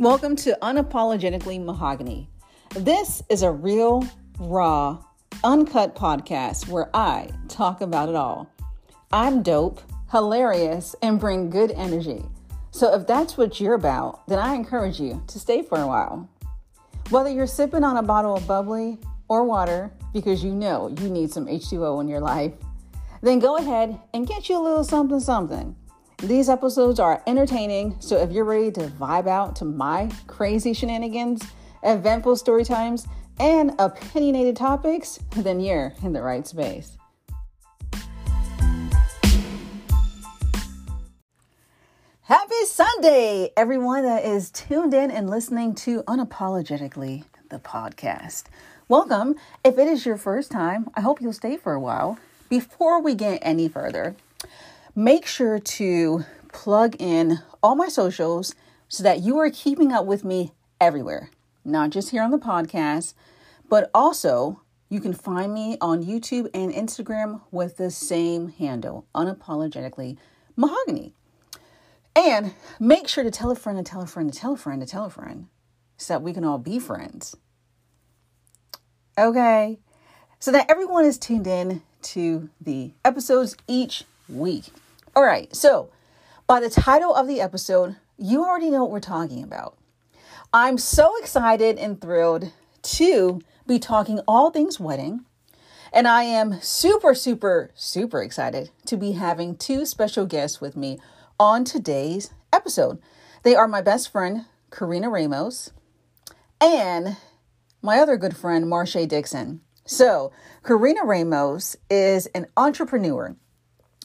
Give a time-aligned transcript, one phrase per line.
[0.00, 2.30] Welcome to Unapologetically Mahogany.
[2.76, 4.06] This is a real,
[4.38, 5.02] raw,
[5.42, 8.48] uncut podcast where I talk about it all.
[9.12, 9.82] I'm dope,
[10.12, 12.24] hilarious, and bring good energy.
[12.70, 16.30] So if that's what you're about, then I encourage you to stay for a while.
[17.10, 21.32] Whether you're sipping on a bottle of bubbly or water because you know you need
[21.32, 22.52] some H2O in your life,
[23.20, 25.74] then go ahead and get you a little something something.
[26.24, 31.40] These episodes are entertaining, so if you're ready to vibe out to my crazy shenanigans,
[31.84, 33.06] eventful story times,
[33.38, 36.96] and opinionated topics, then you're in the right space.
[42.22, 48.46] Happy Sunday, everyone that is tuned in and listening to Unapologetically, the podcast.
[48.88, 49.36] Welcome.
[49.62, 52.18] If it is your first time, I hope you'll stay for a while.
[52.48, 54.16] Before we get any further,
[54.94, 58.54] make sure to plug in all my socials
[58.88, 61.30] so that you are keeping up with me everywhere,
[61.64, 63.14] not just here on the podcast,
[63.68, 70.16] but also you can find me on YouTube and Instagram with the same handle, unapologetically
[70.56, 71.12] mahogany.
[72.16, 74.80] And make sure to tell a friend to tell a friend to tell a friend
[74.80, 75.46] to tell a friend
[75.96, 77.36] so that we can all be friends.
[79.16, 79.78] Okay.
[80.40, 84.64] So that everyone is tuned in to the episodes each week.
[85.14, 85.54] All right.
[85.54, 85.90] So,
[86.46, 89.76] by the title of the episode, you already know what we're talking about.
[90.52, 95.24] I'm so excited and thrilled to be talking all things wedding.
[95.92, 100.98] And I am super, super, super excited to be having two special guests with me
[101.38, 102.98] on today's episode.
[103.42, 105.72] They are my best friend, Karina Ramos,
[106.60, 107.16] and
[107.82, 109.60] my other good friend, Marche Dixon.
[109.84, 113.36] So, Karina Ramos is an entrepreneur.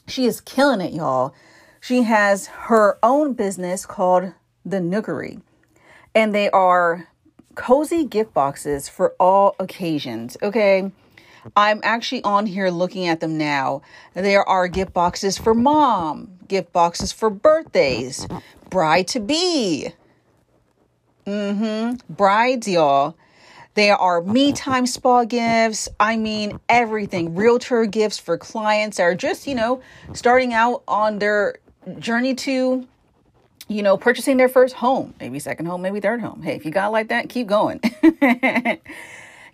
[0.08, 1.34] She is killing it, y'all.
[1.80, 4.34] She has her own business called
[4.66, 5.42] The Nookery,
[6.16, 7.08] and they are
[7.56, 10.38] cozy gift boxes for all occasions.
[10.42, 10.92] Okay.
[11.58, 13.82] I'm actually on here looking at them now.
[14.14, 18.26] There are gift boxes for mom, gift boxes for birthdays,
[18.70, 19.90] bride to be.
[21.28, 22.14] Mm-hmm.
[22.14, 23.16] Brides, y'all.
[23.76, 25.90] There are me time spa gifts.
[26.00, 27.36] I mean, everything.
[27.36, 29.82] Realtor gifts for clients that are just, you know,
[30.14, 31.56] starting out on their
[31.98, 32.88] journey to,
[33.68, 36.44] you know, purchasing their first home, maybe second home, maybe third home.
[36.44, 37.80] Hey, if you got like that, keep going.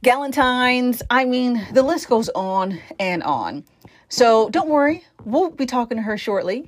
[0.03, 3.63] Galentine's, I mean, the list goes on and on.
[4.09, 6.67] So don't worry, we'll be talking to her shortly.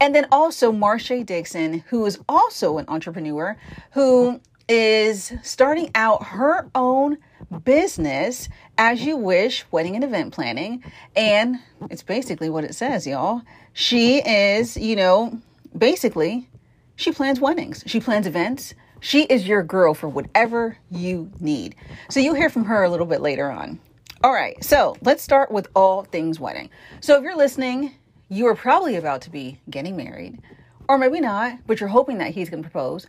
[0.00, 3.56] And then also Marche Dixon, who is also an entrepreneur
[3.92, 7.18] who is starting out her own
[7.64, 10.82] business as you wish wedding and event planning
[11.14, 11.58] and
[11.90, 13.42] it's basically what it says y'all
[13.74, 15.38] she is you know
[15.76, 16.48] basically
[16.96, 21.74] she plans weddings she plans events she is your girl for whatever you need.
[22.08, 23.80] So you'll hear from her a little bit later on.
[24.22, 26.70] All right, so let's start with all things wedding.
[27.00, 27.96] So if you're listening,
[28.28, 30.40] you are probably about to be getting married,
[30.88, 33.08] or maybe not, but you're hoping that he's going to propose.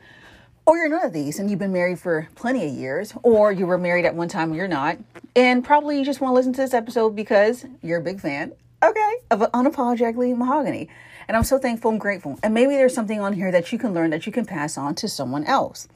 [0.65, 3.65] Or you're none of these and you've been married for plenty of years, or you
[3.65, 4.97] were married at one time and you're not.
[5.35, 8.53] And probably you just want to listen to this episode because you're a big fan,
[8.81, 10.89] okay, of Unapologetically Mahogany.
[11.27, 12.39] And I'm so thankful and grateful.
[12.43, 14.95] And maybe there's something on here that you can learn that you can pass on
[14.95, 15.87] to someone else.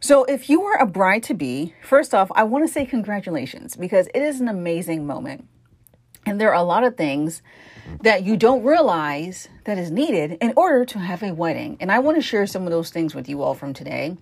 [0.00, 3.76] So, if you are a bride to be, first off, I want to say congratulations
[3.76, 5.46] because it is an amazing moment.
[6.26, 7.40] And there are a lot of things
[8.00, 11.76] that you don't realize that is needed in order to have a wedding.
[11.80, 14.16] And I want to share some of those things with you all from today.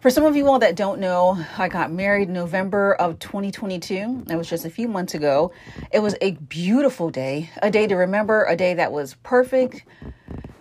[0.00, 4.24] For some of you all that don't know, I got married November of 2022.
[4.26, 5.52] That was just a few months ago.
[5.92, 9.84] It was a beautiful day, a day to remember, a day that was perfect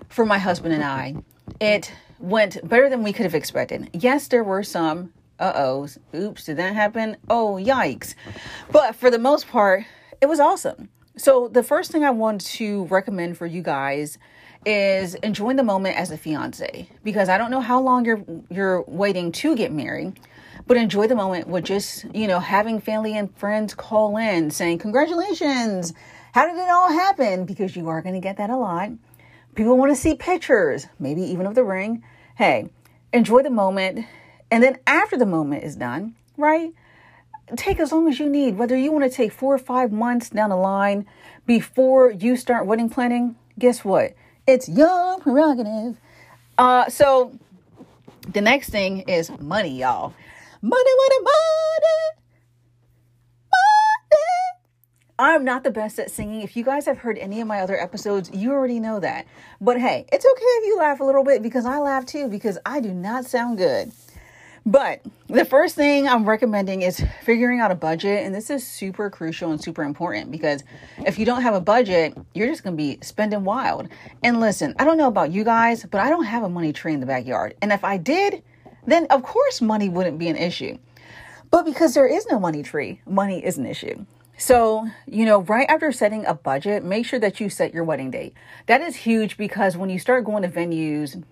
[0.09, 1.15] for my husband and I.
[1.59, 3.89] It went better than we could have expected.
[3.93, 5.97] Yes, there were some uh ohs.
[6.13, 7.17] Oops, did that happen?
[7.29, 8.15] Oh, yikes.
[8.71, 9.85] But for the most part,
[10.21, 10.89] it was awesome.
[11.21, 14.17] So, the first thing I want to recommend for you guys
[14.65, 18.81] is enjoying the moment as a fiance because I don't know how long you're you're
[18.87, 20.19] waiting to get married,
[20.65, 24.79] but enjoy the moment with just, you know, having family and friends call in saying,
[24.79, 25.93] "Congratulations.
[26.33, 28.89] How did it all happen?" because you are going to get that a lot.
[29.53, 32.03] People want to see pictures, maybe even of the ring.
[32.33, 32.71] Hey,
[33.13, 34.07] enjoy the moment.
[34.49, 36.73] And then after the moment is done, right?
[37.55, 38.57] Take as long as you need.
[38.57, 41.05] Whether you want to take four or five months down the line
[41.45, 44.13] before you start wedding planning, guess what?
[44.47, 45.97] It's your prerogative.
[46.57, 47.37] Uh, so
[48.27, 50.13] the next thing is money, y'all.
[50.61, 52.21] Money, money, money.
[55.21, 56.41] I'm not the best at singing.
[56.41, 59.27] If you guys have heard any of my other episodes, you already know that.
[59.59, 62.57] But hey, it's okay if you laugh a little bit because I laugh too because
[62.65, 63.91] I do not sound good.
[64.65, 68.25] But the first thing I'm recommending is figuring out a budget.
[68.25, 70.63] And this is super crucial and super important because
[71.05, 73.89] if you don't have a budget, you're just going to be spending wild.
[74.23, 76.93] And listen, I don't know about you guys, but I don't have a money tree
[76.93, 77.55] in the backyard.
[77.61, 78.43] And if I did,
[78.85, 80.77] then of course money wouldn't be an issue.
[81.49, 84.05] But because there is no money tree, money is an issue.
[84.37, 88.09] So, you know, right after setting a budget, make sure that you set your wedding
[88.09, 88.33] date.
[88.67, 91.23] That is huge because when you start going to venues,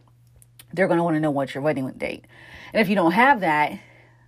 [0.73, 2.25] they're going to want to know what's your wedding date.
[2.73, 3.79] And if you don't have that,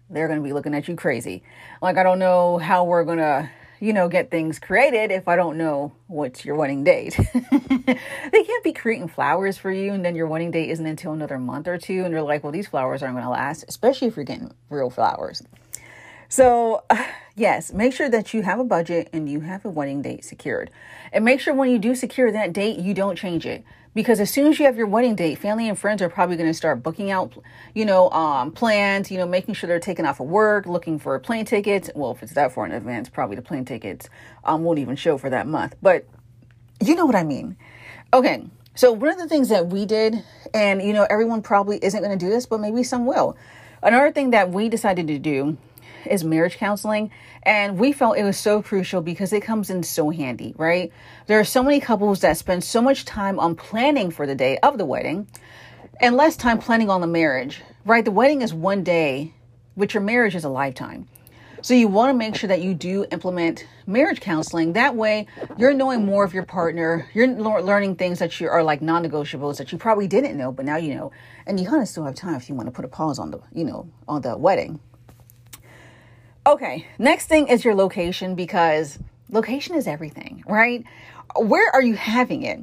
[0.10, 1.44] they're going to be looking at you crazy.
[1.82, 3.50] Like, I don't know how we're going to,
[3.80, 7.18] you know, get things created if I don't know what's your wedding date.
[7.52, 11.38] they can't be creating flowers for you and then your wedding date isn't until another
[11.38, 12.04] month or two.
[12.04, 14.90] And you're like, well, these flowers aren't going to last, especially if you're getting real
[14.90, 15.44] flowers.
[16.28, 16.84] So,
[17.36, 20.72] yes, make sure that you have a budget and you have a wedding date secured.
[21.14, 24.32] And make sure when you do secure that date, you don't change it because as
[24.32, 26.82] soon as you have your wedding date family and friends are probably going to start
[26.82, 27.34] booking out
[27.76, 31.18] you know um, plans you know making sure they're taking off of work looking for
[31.20, 31.90] plane tickets.
[31.96, 34.10] Well if it's that far in advance probably the plane tickets
[34.44, 35.76] um, won't even show for that month.
[35.82, 36.08] But
[36.84, 37.58] you know what i mean.
[38.14, 38.44] Okay
[38.74, 40.24] so one of the things that we did
[40.54, 43.38] and you know everyone probably isn't going to do this but maybe some will.
[43.84, 45.58] Another thing that we decided to do
[46.06, 47.12] is marriage counseling.
[47.44, 50.92] And we felt it was so crucial because it comes in so handy, right?
[51.27, 54.57] There are so many couples that spend so much time on planning for the day
[54.59, 55.27] of the wedding
[56.00, 58.06] and less time planning on the marriage, right?
[58.06, 59.33] The wedding is one day,
[59.77, 61.07] but your marriage is a lifetime.
[61.63, 64.74] So you want to make sure that you do implement marriage counseling.
[64.74, 65.27] That way,
[65.59, 67.07] you're knowing more of your partner.
[67.13, 70.77] You're learning things that you are like non-negotiables that you probably didn't know, but now
[70.77, 71.12] you know.
[71.45, 73.30] And you kind of still have time if you want to put a pause on
[73.30, 74.80] the, you know, on the wedding.
[76.51, 79.00] Okay, next thing is your location because
[79.30, 80.83] location is everything, right?
[81.38, 82.59] Where are you having it?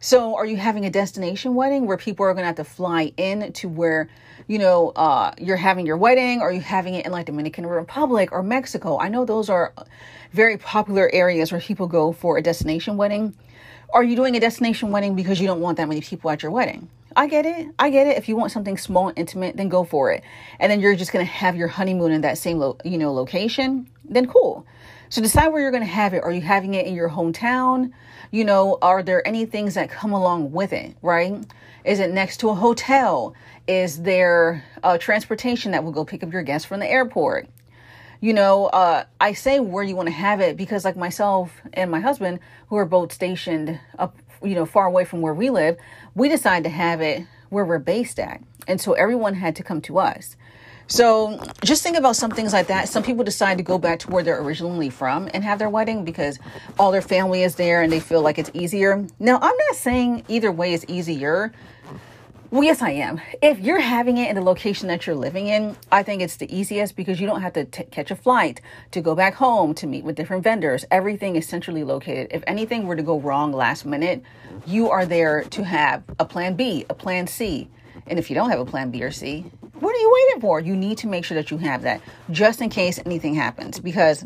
[0.00, 3.12] So, are you having a destination wedding where people are going to have to fly
[3.16, 4.08] in to where,
[4.48, 6.40] you know, uh, you're having your wedding?
[6.40, 8.98] Are you having it in like Dominican Republic or Mexico?
[8.98, 9.72] I know those are
[10.32, 13.34] very popular areas where people go for a destination wedding.
[13.90, 16.50] Are you doing a destination wedding because you don't want that many people at your
[16.50, 16.88] wedding?
[17.18, 17.66] I get it.
[17.80, 18.16] I get it.
[18.16, 20.22] If you want something small and intimate, then go for it.
[20.60, 23.12] And then you're just going to have your honeymoon in that same, lo- you know,
[23.12, 24.64] location, then cool.
[25.08, 26.22] So decide where you're going to have it.
[26.22, 27.90] Are you having it in your hometown?
[28.30, 31.44] You know, are there any things that come along with it, right?
[31.84, 33.34] Is it next to a hotel?
[33.66, 37.48] Is there uh, transportation that will go pick up your guests from the airport?
[38.20, 41.90] You know, uh, I say where you want to have it because, like myself and
[41.90, 42.38] my husband,
[42.68, 45.76] who are both stationed up you know, far away from where we live,
[46.14, 48.42] we decided to have it where we're based at.
[48.66, 50.36] And so everyone had to come to us.
[50.90, 52.88] So just think about some things like that.
[52.88, 56.02] Some people decide to go back to where they're originally from and have their wedding
[56.02, 56.38] because
[56.78, 59.04] all their family is there and they feel like it's easier.
[59.18, 61.52] Now, I'm not saying either way is easier.
[62.50, 63.20] Well, yes, I am.
[63.42, 66.50] If you're having it in the location that you're living in, I think it's the
[66.56, 68.62] easiest because you don't have to t- catch a flight
[68.92, 70.86] to go back home to meet with different vendors.
[70.90, 72.28] Everything is centrally located.
[72.30, 74.22] If anything were to go wrong last minute,
[74.66, 77.68] you are there to have a plan B, a plan C.
[78.06, 80.58] And if you don't have a plan B or C, what are you waiting for?
[80.58, 82.00] You need to make sure that you have that
[82.30, 84.24] just in case anything happens because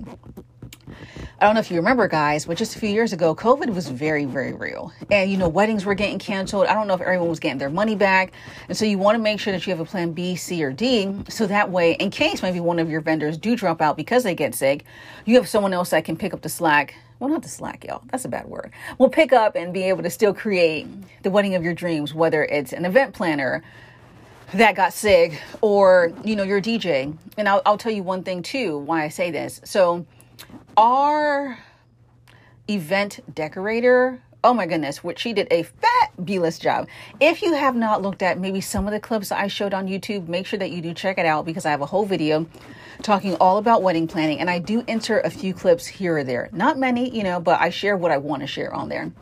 [1.43, 3.89] I don't know if you remember, guys, but just a few years ago, COVID was
[3.89, 4.93] very, very real.
[5.11, 6.69] And, you know, weddings were getting canceled.
[6.69, 8.33] I don't know if everyone was getting their money back.
[8.69, 10.71] And so you want to make sure that you have a plan B, C, or
[10.71, 11.13] D.
[11.29, 14.37] So that way, in case maybe one of your vendors do drop out because they
[14.37, 14.85] get sick,
[15.25, 16.95] you have someone else that can pick up the slack.
[17.19, 18.05] Well, not the slack, y'all.
[18.13, 18.71] That's a bad word.
[18.99, 20.87] We'll pick up and be able to still create
[21.25, 23.65] the wedding of your dreams, whether it's an event planner,
[24.55, 28.43] that got sick or you know your dj and I'll, I'll tell you one thing
[28.43, 30.05] too why i say this so
[30.77, 31.59] our
[32.69, 36.89] event decorator oh my goodness which she did a fabulous job.
[37.21, 40.29] If you have not looked at maybe some of the clips i showed on youtube
[40.29, 42.47] make sure that you do check it out because i have a whole video
[43.03, 46.49] talking all about wedding planning and i do insert a few clips here or there.
[46.53, 49.13] Not many you know but i share what i want to share on there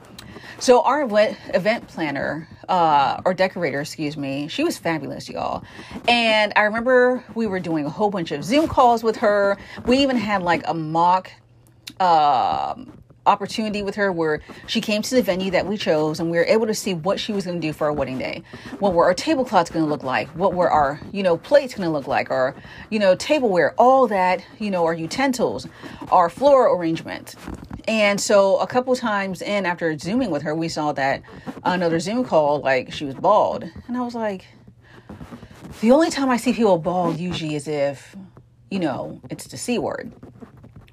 [0.58, 5.64] so our event planner uh, or decorator, excuse me, she was fabulous, y'all.
[6.08, 9.58] And I remember we were doing a whole bunch of Zoom calls with her.
[9.86, 11.30] We even had like a mock
[11.98, 12.92] um,
[13.30, 16.44] opportunity with her where she came to the venue that we chose and we were
[16.44, 18.42] able to see what she was going to do for our wedding day
[18.80, 21.86] what were our tablecloths going to look like what were our you know plates going
[21.86, 22.54] to look like our
[22.90, 25.66] you know tableware all that you know our utensils
[26.10, 27.36] our floral arrangement
[27.90, 31.22] and so a couple times in after zooming with her, we saw that
[31.64, 33.64] another Zoom call, like she was bald.
[33.88, 34.46] And I was like,
[35.80, 38.14] the only time I see people bald usually is if,
[38.70, 40.12] you know, it's the C word.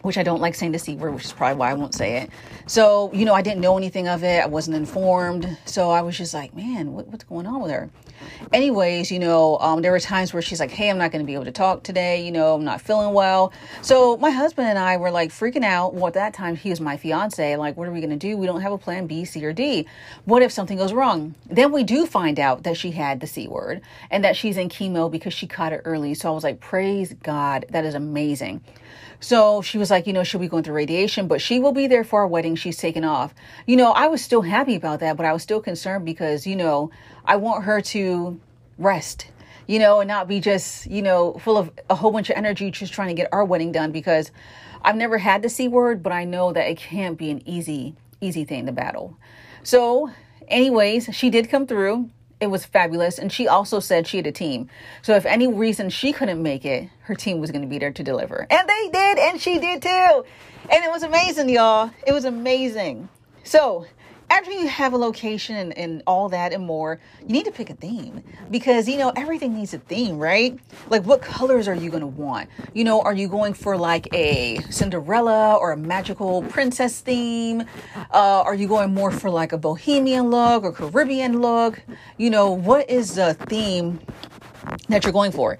[0.07, 2.17] Which I don't like saying the C word, which is probably why I won't say
[2.17, 2.31] it.
[2.65, 4.41] So, you know, I didn't know anything of it.
[4.41, 5.57] I wasn't informed.
[5.65, 7.89] So I was just like, man, what, what's going on with her?
[8.51, 11.27] Anyways, you know, um, there were times where she's like, hey, I'm not going to
[11.27, 12.25] be able to talk today.
[12.25, 13.51] You know, I'm not feeling well.
[13.81, 15.93] So my husband and I were like freaking out.
[15.93, 17.55] Well, at that time, he was my fiance.
[17.57, 18.37] Like, what are we going to do?
[18.37, 19.87] We don't have a plan B, C, or D.
[20.25, 21.35] What if something goes wrong?
[21.47, 24.69] Then we do find out that she had the C word and that she's in
[24.69, 26.13] chemo because she caught it early.
[26.13, 27.65] So I was like, praise God.
[27.69, 28.61] That is amazing.
[29.19, 31.87] So she was like, you know, she'll be going through radiation, but she will be
[31.87, 32.55] there for our wedding.
[32.55, 33.33] She's taken off.
[33.65, 36.55] You know, I was still happy about that, but I was still concerned because, you
[36.55, 36.91] know,
[37.25, 38.39] I want her to
[38.77, 39.27] rest,
[39.65, 42.69] you know, and not be just, you know, full of a whole bunch of energy
[42.69, 44.31] just trying to get our wedding done because
[44.83, 47.95] I've never had the C word, but I know that it can't be an easy,
[48.21, 49.17] easy thing to battle.
[49.63, 50.11] So,
[50.47, 53.17] anyways, she did come through it was fabulous.
[53.19, 54.69] And she also said she had a team.
[55.01, 57.91] So if any reason she couldn't make it, her team was going to be there
[57.91, 58.47] to deliver.
[58.49, 60.25] And they did, and she did too.
[60.69, 61.91] And it was amazing, y'all.
[62.05, 63.09] It was amazing.
[63.43, 63.85] So
[64.29, 67.69] after you have a location and, and, all that and more, you need to pick
[67.69, 70.57] a theme because you know everything needs a theme, right?
[70.89, 72.49] Like what colors are you going to want?
[72.73, 77.61] You know, are you going for like a Cinderella or a magical princess theme?
[78.11, 81.81] Uh, are you going more for like a bohemian look or Caribbean look?
[82.17, 83.99] You know, what is the theme
[84.89, 85.57] that you're going for?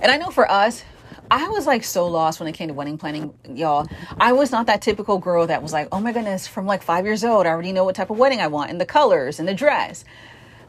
[0.00, 0.84] And I know for us,
[1.30, 3.86] I was like so lost when it came to wedding planning, y'all.
[4.18, 7.04] I was not that typical girl that was like, oh my goodness, from like five
[7.04, 9.48] years old, I already know what type of wedding I want and the colors and
[9.48, 10.04] the dress.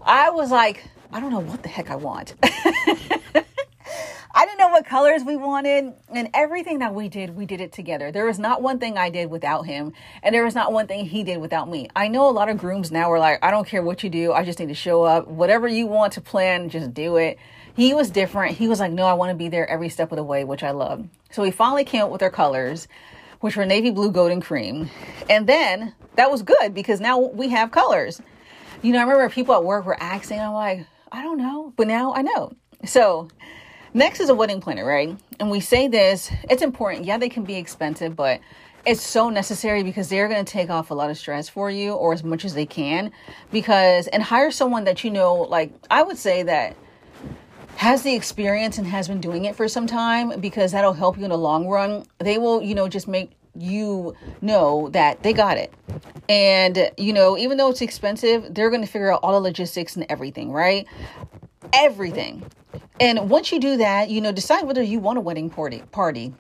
[0.02, 2.36] I was like, I don't know what the heck I want.
[4.38, 7.72] I didn't know what colors we wanted, and everything that we did, we did it
[7.72, 8.12] together.
[8.12, 11.06] There was not one thing I did without him, and there was not one thing
[11.06, 11.88] he did without me.
[11.96, 14.34] I know a lot of grooms now are like, I don't care what you do,
[14.34, 15.30] I just need to show up.
[15.30, 17.40] Whatever you want to plan, just do it.
[17.76, 18.56] He was different.
[18.56, 20.64] He was like, no, I want to be there every step of the way, which
[20.64, 21.08] I love.
[21.32, 22.88] So we finally came up with our colors,
[23.42, 24.90] which were navy blue, gold, and cream.
[25.30, 28.22] And then that was good because now we have colors.
[28.82, 31.88] You know, I remember people at work were asking, I'm like, I don't know, but
[31.88, 32.54] now I know.
[32.86, 33.28] So
[33.94, 35.18] next is a wedding planner, right?
[35.40, 37.06] And we say this, it's important.
[37.06, 38.40] Yeah, they can be expensive, but
[38.86, 41.94] it's so necessary because they're going to take off a lot of stress for you
[41.94, 43.12] or as much as they can
[43.52, 46.76] because and hire someone that you know like i would say that
[47.78, 51.24] has the experience and has been doing it for some time because that'll help you
[51.24, 52.06] in the long run.
[52.20, 55.74] They will, you know, just make you know that they got it.
[56.28, 59.96] And, you know, even though it's expensive, they're going to figure out all the logistics
[59.96, 60.88] and everything, right?
[61.74, 62.44] Everything.
[63.00, 66.34] And once you do that, you know, decide whether you want a wedding party party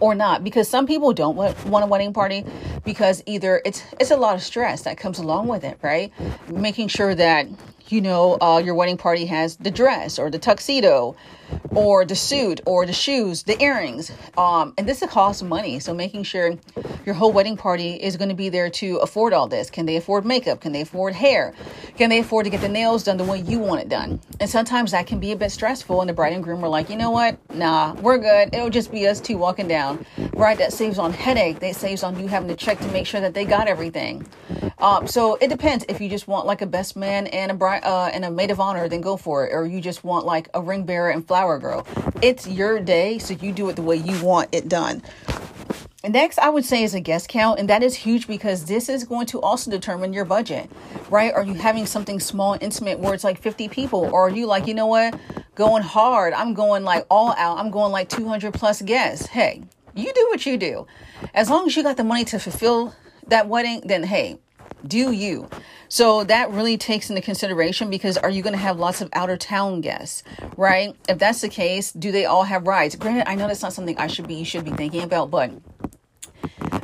[0.00, 2.44] or not because some people don't want, want a wedding party
[2.84, 6.12] because either it's it's a lot of stress that comes along with it right?
[6.48, 7.46] Making sure that
[7.92, 11.14] you know, uh, your wedding party has the dress or the tuxedo
[11.70, 14.10] or the suit or the shoes, the earrings.
[14.36, 15.78] Um, and this costs money.
[15.80, 16.56] So making sure
[17.04, 19.70] your whole wedding party is going to be there to afford all this.
[19.70, 20.60] Can they afford makeup?
[20.60, 21.54] Can they afford hair?
[21.96, 24.20] Can they afford to get the nails done the way you want it done?
[24.40, 26.00] And sometimes that can be a bit stressful.
[26.00, 27.38] And the bride and groom are like, you know what?
[27.54, 28.54] Nah, we're good.
[28.54, 30.06] It'll just be us two walking down.
[30.34, 30.56] Right?
[30.56, 31.60] That saves on headache.
[31.60, 34.26] That saves on you having to check to make sure that they got everything.
[34.78, 35.84] Um, so it depends.
[35.88, 38.50] If you just want like a best man and a bride uh, and a maid
[38.50, 39.52] of honor, then go for it.
[39.52, 41.84] Or you just want like a ring bearer and flower girl.
[42.22, 45.02] It's your day, so you do it the way you want it done.
[46.08, 49.02] Next, I would say is a guest count, and that is huge because this is
[49.02, 50.70] going to also determine your budget,
[51.10, 51.32] right?
[51.32, 54.46] Are you having something small and intimate where it's like 50 people, or are you
[54.46, 55.18] like, you know what,
[55.56, 56.32] going hard?
[56.32, 57.58] I'm going like all out.
[57.58, 59.26] I'm going like 200 plus guests.
[59.26, 59.64] Hey,
[59.96, 60.86] you do what you do.
[61.34, 62.94] As long as you got the money to fulfill
[63.26, 64.38] that wedding, then hey,
[64.86, 65.48] do you.
[65.88, 69.36] So that really takes into consideration because are you going to have lots of outer
[69.36, 70.22] town guests,
[70.56, 70.96] right?
[71.08, 72.96] If that's the case, do they all have rides?
[72.96, 75.52] Granted, I know that's not something I should be should be thinking about, but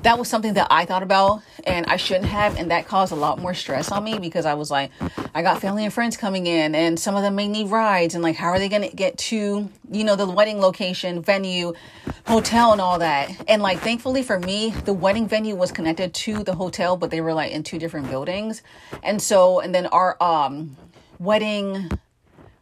[0.02, 2.56] that was something that I thought about and I shouldn't have.
[2.56, 4.90] And that caused a lot more stress on me because I was like,
[5.34, 8.14] I got family and friends coming in and some of them may need rides.
[8.14, 11.74] And like, how are they going to get to, you know, the wedding location, venue,
[12.26, 13.30] hotel, and all that?
[13.48, 17.20] And like, thankfully for me, the wedding venue was connected to the hotel, but they
[17.20, 18.62] were like in two different buildings.
[19.02, 20.76] And so, and then our, um,
[21.18, 21.90] wedding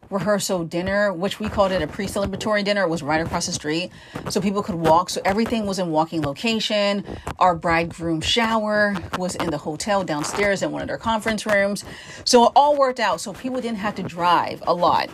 [0.09, 3.91] rehearsal dinner, which we called it a pre celebratory dinner, was right across the street.
[4.29, 5.09] So people could walk.
[5.09, 7.05] So everything was in walking location.
[7.39, 11.83] Our bridegroom shower was in the hotel downstairs in one of their conference rooms.
[12.25, 13.21] So it all worked out.
[13.21, 15.09] So people didn't have to drive a lot.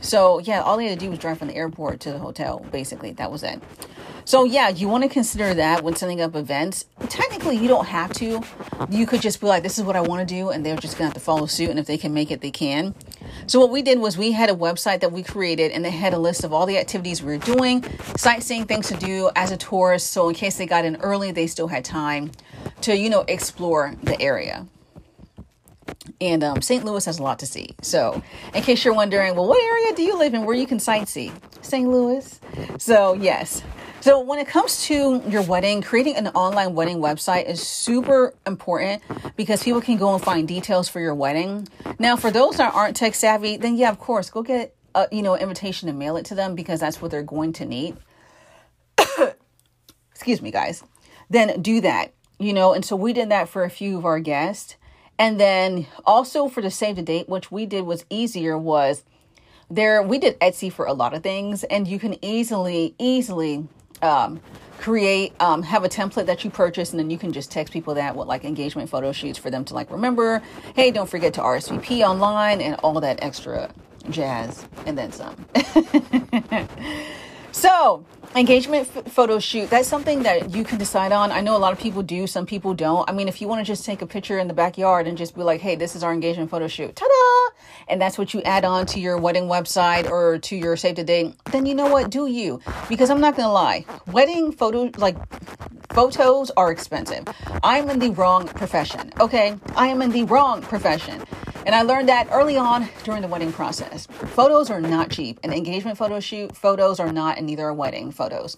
[0.00, 2.64] So yeah, all they had to do was drive from the airport to the hotel,
[2.70, 3.12] basically.
[3.12, 3.62] That was it.
[4.26, 6.86] So yeah, you want to consider that when setting up events.
[7.08, 8.42] Technically, you don't have to.
[8.88, 10.96] You could just be like, "This is what I want to do," and they're just
[10.96, 11.70] gonna have to follow suit.
[11.70, 12.94] And if they can make it, they can.
[13.46, 16.14] So what we did was we had a website that we created and they had
[16.14, 17.84] a list of all the activities we were doing,
[18.16, 20.12] sightseeing things to do as a tourist.
[20.12, 22.30] So in case they got in early, they still had time
[22.82, 24.66] to, you know, explore the area.
[26.20, 26.84] And um, St.
[26.84, 27.74] Louis has a lot to see.
[27.82, 28.22] So,
[28.54, 31.32] in case you're wondering, well, what area do you live in where you can sightsee?
[31.62, 31.88] St.
[31.88, 32.40] Louis.
[32.78, 33.62] So, yes.
[34.04, 39.02] So, when it comes to your wedding, creating an online wedding website is super important
[39.34, 41.68] because people can go and find details for your wedding.
[41.98, 45.22] Now, for those that aren't tech savvy, then yeah, of course, go get a, you
[45.22, 47.96] know, invitation and mail it to them because that's what they're going to need.
[50.10, 50.84] Excuse me, guys.
[51.30, 54.20] Then do that, you know, and so we did that for a few of our
[54.20, 54.76] guests
[55.18, 59.02] and then also for the save the date, which we did was easier was
[59.70, 63.66] there we did Etsy for a lot of things and you can easily easily
[64.04, 64.40] um,
[64.78, 67.94] create um, have a template that you purchase and then you can just text people
[67.94, 70.42] that with like engagement photo shoots for them to like remember.
[70.74, 73.70] Hey don't forget to rsvp online and all that extra
[74.10, 75.46] jazz and then some
[77.54, 81.30] so engagement f- photo shoot that's something that you can decide on.
[81.30, 83.08] I know a lot of people do some people don't.
[83.08, 85.36] I mean if you want to just take a picture in the backyard and just
[85.36, 86.96] be like hey this is our engagement photo shoot.
[86.96, 87.54] Ta-da!
[87.86, 91.04] And that's what you add on to your wedding website or to your save the
[91.04, 92.10] date then you know what?
[92.10, 92.60] Do you.
[92.88, 95.16] Because i'm not gonna lie wedding photo like
[95.92, 97.24] photos are expensive.
[97.62, 99.56] I'm in the wrong profession okay?
[99.76, 101.22] I am in the wrong profession
[101.66, 104.06] and I learned that early on during the wedding process.
[104.06, 105.40] Photos are not cheap.
[105.42, 108.56] An engagement photo shoot, photos are not, and neither are wedding photos.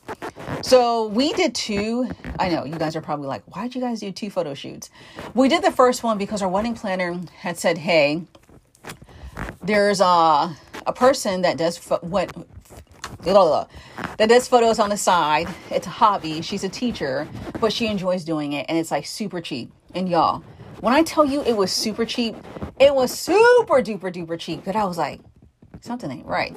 [0.62, 2.08] So we did two.
[2.38, 4.90] I know you guys are probably like, why'd you guys do two photo shoots?
[5.34, 8.22] We did the first one because our wedding planner had said, hey,
[9.62, 12.32] there's a, a person that does fo- what
[13.24, 15.48] that does photos on the side.
[15.70, 16.42] It's a hobby.
[16.42, 17.28] She's a teacher,
[17.60, 19.72] but she enjoys doing it, and it's like super cheap.
[19.94, 20.44] And y'all,
[20.80, 22.36] when I tell you it was super cheap,
[22.78, 24.64] it was super duper duper cheap.
[24.64, 25.20] But I was like,
[25.80, 26.54] something ain't right.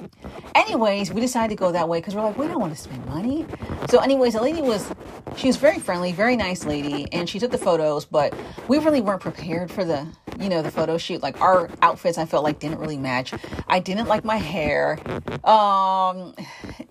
[0.55, 3.05] Anyways, we decided to go that way because we're like, we don't want to spend
[3.05, 3.45] money.
[3.89, 4.91] So, anyways, the lady was,
[5.35, 8.33] she was very friendly, very nice lady, and she took the photos, but
[8.67, 10.07] we really weren't prepared for the,
[10.39, 11.21] you know, the photo shoot.
[11.21, 13.33] Like our outfits, I felt like didn't really match.
[13.67, 14.99] I didn't like my hair.
[15.43, 16.35] Um,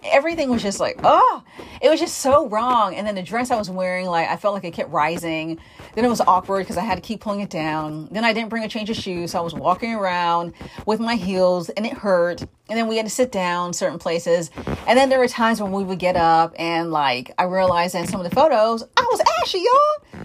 [0.04, 1.42] everything was just like, oh,
[1.80, 2.94] it was just so wrong.
[2.94, 5.58] And then the dress I was wearing, like, I felt like it kept rising.
[5.94, 8.08] Then it was awkward because I had to keep pulling it down.
[8.10, 9.32] Then I didn't bring a change of shoes.
[9.32, 10.52] So I was walking around
[10.86, 12.17] with my heels and it hurt.
[12.26, 14.50] And then we had to sit down certain places.
[14.86, 18.06] And then there were times when we would get up and like I realized in
[18.06, 20.17] some of the photos, I was ashy, y'all.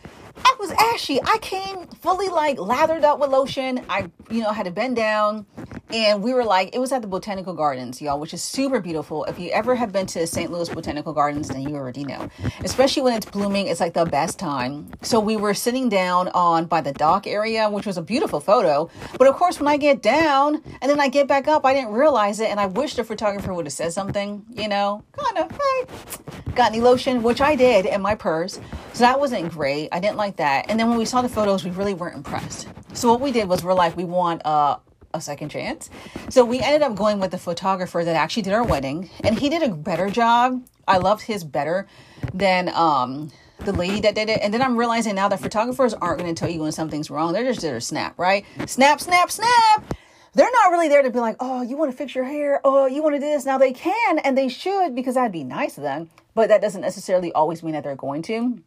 [0.46, 1.20] I was ashy.
[1.22, 3.84] I came fully like lathered up with lotion.
[3.90, 5.46] I, you know, had to bend down
[5.94, 9.26] and we were like, it was at the Botanical Gardens, y'all, which is super beautiful.
[9.26, 10.52] If you ever have been to St.
[10.52, 12.32] Louis Botanical Gardens, then you already know.
[12.64, 14.90] Especially when it's blooming, it's like the best time.
[15.04, 18.90] So we were sitting down on by the dock area, which was a beautiful photo.
[19.20, 21.92] But of course, when I get down and then I get back up, I didn't
[21.92, 22.50] realize it.
[22.50, 26.72] And I wish the photographer would have said something, you know, kind of, hey, got
[26.72, 28.60] any lotion, which I did in my purse.
[28.94, 29.90] So that wasn't great.
[29.92, 30.66] I didn't like that.
[30.70, 32.68] And then when we saw the photos, we really weren't impressed.
[32.94, 34.78] So what we did was we're like, we want uh
[35.16, 35.90] a second chance.
[36.30, 39.48] So we ended up going with the photographer that actually did our wedding, and he
[39.48, 40.66] did a better job.
[40.88, 41.88] I loved his better
[42.34, 44.40] than um the lady that did it.
[44.42, 47.34] And then I'm realizing now that photographers aren't going to tell you when something's wrong.
[47.34, 48.46] They're just there to snap, right?
[48.66, 49.96] Snap, snap, snap.
[50.34, 52.60] They're not really there to be like, oh, you want to fix your hair?
[52.64, 53.46] Oh, you want to do this?
[53.46, 56.10] Now they can and they should because that'd be nice of them.
[56.36, 58.62] But that doesn't necessarily always mean that they're going to.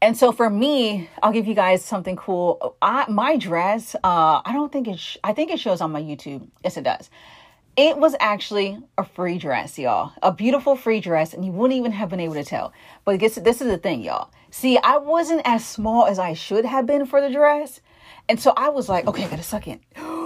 [0.00, 2.76] And so for me, I'll give you guys something cool.
[2.80, 6.00] I, my dress, uh, I don't think it, sh- I think it shows on my
[6.00, 6.46] YouTube.
[6.62, 7.10] Yes, it does.
[7.76, 10.12] It was actually a free dress, y'all.
[10.22, 12.72] A beautiful free dress, and you wouldn't even have been able to tell.
[13.04, 14.30] But guess this is the thing, y'all.
[14.50, 17.80] See, I wasn't as small as I should have been for the dress.
[18.28, 19.80] And so I was like, okay, I gotta suck in.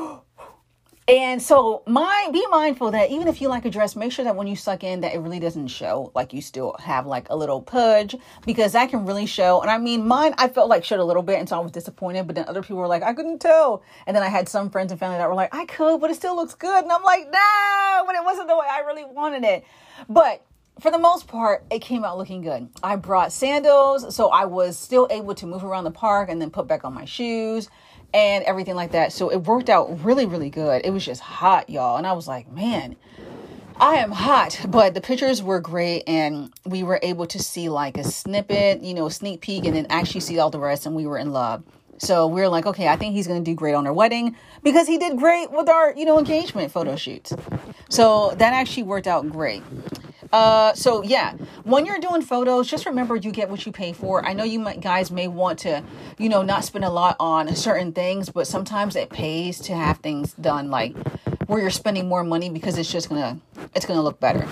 [1.08, 4.36] And so, mind be mindful that even if you like a dress, make sure that
[4.36, 6.12] when you suck in, that it really doesn't show.
[6.14, 8.14] Like you still have like a little pudge
[8.46, 9.60] because that can really show.
[9.62, 11.72] And I mean, mine I felt like showed a little bit, and so I was
[11.72, 12.28] disappointed.
[12.28, 13.82] But then other people were like, I couldn't tell.
[14.06, 16.14] And then I had some friends and family that were like, I could, but it
[16.14, 16.84] still looks good.
[16.84, 19.64] And I'm like, no, but it wasn't the way I really wanted it.
[20.08, 20.44] But
[20.78, 22.68] for the most part, it came out looking good.
[22.80, 26.50] I brought sandals, so I was still able to move around the park and then
[26.50, 27.68] put back on my shoes
[28.14, 29.12] and everything like that.
[29.12, 30.82] So it worked out really, really good.
[30.84, 31.96] It was just hot, y'all.
[31.96, 32.96] And I was like, man,
[33.78, 34.60] I am hot.
[34.68, 36.04] But the pictures were great.
[36.06, 39.86] And we were able to see like a snippet, you know, sneak peek, and then
[39.88, 40.86] actually see all the rest.
[40.86, 41.62] And we were in love.
[41.98, 44.88] So we are like, okay, I think he's to do great on our wedding because
[44.88, 47.32] he did great with our, you know, engagement photo shoots.
[47.90, 49.62] So that actually worked out great.
[50.32, 54.24] Uh, so yeah, when you're doing photos, just remember you get what you pay for.
[54.24, 55.84] I know you might, guys may want to,
[56.18, 59.98] you know, not spend a lot on certain things, but sometimes it pays to have
[59.98, 60.96] things done like
[61.46, 63.38] where you're spending more money because it's just gonna,
[63.74, 64.48] it's gonna look better.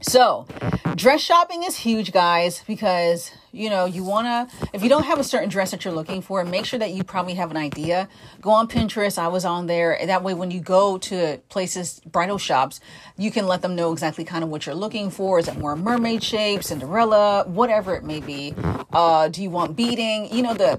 [0.00, 0.46] So,
[0.94, 4.68] dress shopping is huge, guys, because you know you want to.
[4.72, 7.02] If you don't have a certain dress that you're looking for, make sure that you
[7.02, 8.08] probably have an idea.
[8.40, 9.18] Go on Pinterest.
[9.18, 9.98] I was on there.
[10.06, 12.80] That way, when you go to places, bridal shops,
[13.16, 15.40] you can let them know exactly kind of what you're looking for.
[15.40, 18.54] Is it more mermaid shape, Cinderella, whatever it may be?
[18.92, 20.32] Uh, do you want beading?
[20.32, 20.78] You know the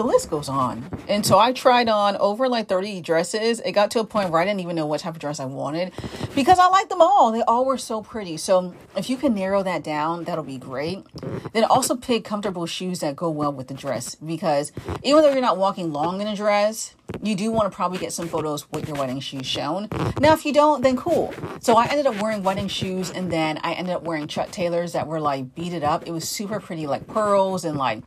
[0.00, 0.88] the list goes on.
[1.08, 3.60] And so I tried on over like 30 dresses.
[3.60, 5.44] It got to a point where I didn't even know what type of dress I
[5.44, 5.92] wanted
[6.34, 7.30] because I liked them all.
[7.30, 8.38] They all were so pretty.
[8.38, 11.04] So if you can narrow that down, that'll be great.
[11.52, 15.42] Then also pick comfortable shoes that go well with the dress because even though you're
[15.42, 18.88] not walking long in a dress, you do want to probably get some photos with
[18.88, 19.88] your wedding shoes shown.
[20.20, 21.34] Now, if you don't, then cool.
[21.60, 24.92] So I ended up wearing wedding shoes and then I ended up wearing Chuck Taylors
[24.92, 26.06] that were like beaded up.
[26.06, 28.02] It was super pretty, like pearls and like,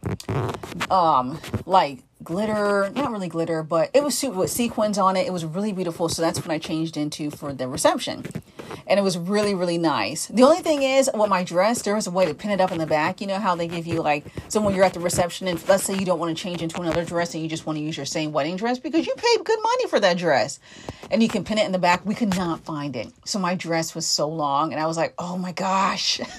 [0.91, 5.27] um, like glitter, not really glitter, but it was suit with sequins on it.
[5.27, 6.09] It was really beautiful.
[6.09, 8.25] So that's what I changed into for the reception.
[8.87, 10.27] And it was really, really nice.
[10.27, 12.71] The only thing is, with my dress, there was a way to pin it up
[12.71, 13.21] in the back.
[13.21, 15.83] You know how they give you, like, so when you're at the reception, and let's
[15.83, 17.95] say you don't want to change into another dress and you just want to use
[17.97, 20.59] your same wedding dress because you paid good money for that dress
[21.11, 22.05] and you can pin it in the back.
[22.05, 23.07] We could not find it.
[23.25, 26.19] So my dress was so long, and I was like, oh my gosh.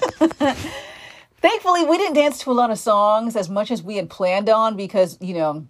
[1.45, 4.49] Thankfully, we didn't dance to a lot of songs as much as we had planned
[4.49, 5.67] on because, you know,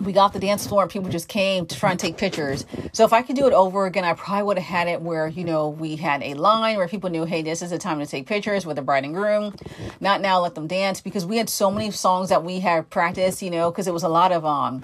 [0.00, 2.64] we got the dance floor and people just came to try and take pictures.
[2.92, 5.28] So if I could do it over again, I probably would have had it where,
[5.28, 8.06] you know, we had a line where people knew, hey, this is the time to
[8.06, 9.54] take pictures with the bride and groom.
[10.00, 13.42] Not now let them dance because we had so many songs that we had practiced,
[13.42, 14.82] you know, because it was a lot of um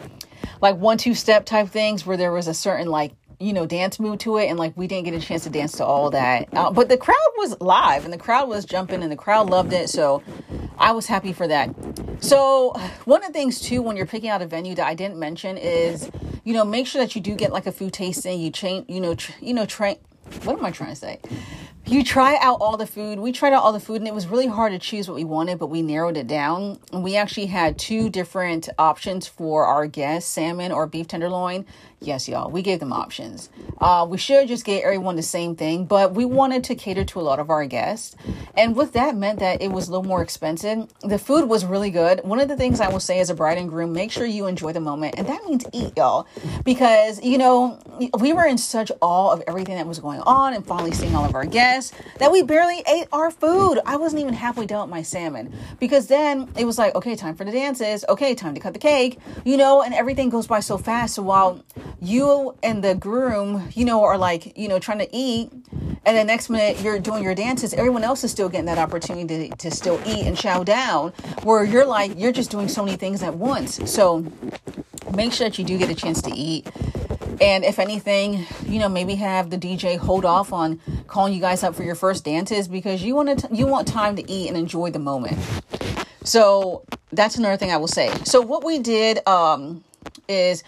[0.60, 4.00] like one two step type things where there was a certain like you know, dance
[4.00, 6.48] move to it, and like we didn't get a chance to dance to all that.
[6.52, 9.72] Uh, but the crowd was live, and the crowd was jumping, and the crowd loved
[9.72, 9.88] it.
[9.88, 10.22] So
[10.78, 11.74] I was happy for that.
[12.20, 12.70] So
[13.04, 15.58] one of the things too, when you're picking out a venue that I didn't mention
[15.58, 16.10] is,
[16.44, 18.40] you know, make sure that you do get like a food tasting.
[18.40, 19.96] You change, you know, tr- you know, train.
[20.42, 21.20] What am I trying to say?
[21.88, 23.20] you try out all the food.
[23.20, 25.24] We tried out all the food and it was really hard to choose what we
[25.24, 26.80] wanted, but we narrowed it down.
[26.92, 31.64] And we actually had two different options for our guests salmon or beef tenderloin.
[32.00, 33.48] Yes, y'all, we gave them options.
[33.78, 37.20] Uh, we should just get everyone the same thing, but we wanted to cater to
[37.20, 38.14] a lot of our guests.
[38.54, 40.88] And with that meant that it was a little more expensive.
[41.00, 42.20] The food was really good.
[42.22, 44.46] One of the things I will say as a bride and groom, make sure you
[44.46, 45.14] enjoy the moment.
[45.16, 46.28] And that means eat, y'all.
[46.64, 47.78] Because, you know,
[48.20, 51.24] we were in such awe of everything that was going on and finally seeing all
[51.24, 53.80] of our guests that we barely ate our food.
[53.86, 57.34] I wasn't even halfway done with my salmon because then it was like, okay, time
[57.36, 58.04] for the dances.
[58.06, 61.14] Okay, time to cut the cake, you know, and everything goes by so fast.
[61.14, 61.64] So while
[62.00, 65.50] you and the groom, you know, are like, you know, trying to eat,
[66.04, 69.48] and the next minute you're doing your dances, everyone else is still getting that opportunity
[69.48, 71.10] to, to still eat and chow down,
[71.42, 73.90] where you're like, you're just doing so many things at once.
[73.90, 74.24] So
[75.14, 76.68] make sure that you do get a chance to eat
[77.40, 81.62] and if anything, you know, maybe have the DJ hold off on calling you guys
[81.62, 84.56] up for your first dances because you want to you want time to eat and
[84.56, 85.38] enjoy the moment.
[86.24, 88.10] So that's another thing I will say.
[88.24, 89.84] So what we did um,
[90.28, 90.64] is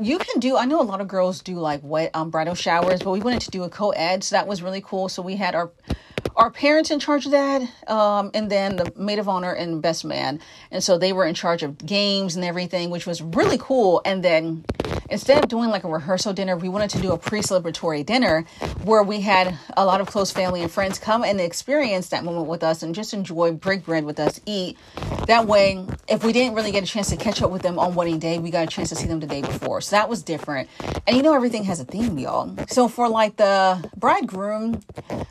[0.00, 3.02] you can do i know a lot of girls do like wet um, bridal showers
[3.02, 5.08] but we wanted to do a co-ed so that was really cool.
[5.08, 5.70] So we had our
[6.36, 10.04] our parents in charge of that um, and then the maid of honor and best
[10.04, 14.00] man and so they were in charge of games and everything which was really cool
[14.04, 14.64] and then
[15.10, 18.42] instead of doing like a rehearsal dinner, we wanted to do a pre celebratory dinner
[18.84, 22.46] where we had a lot of close family and friends come and experience that moment
[22.46, 24.76] with us and just enjoy, break bread with us, eat.
[25.26, 27.94] That way, if we didn't really get a chance to catch up with them on
[27.94, 29.80] wedding day, we got a chance to see them the day before.
[29.80, 30.68] So that was different.
[31.06, 32.54] And you know, everything has a theme, y'all.
[32.68, 34.80] So for like the bridegroom,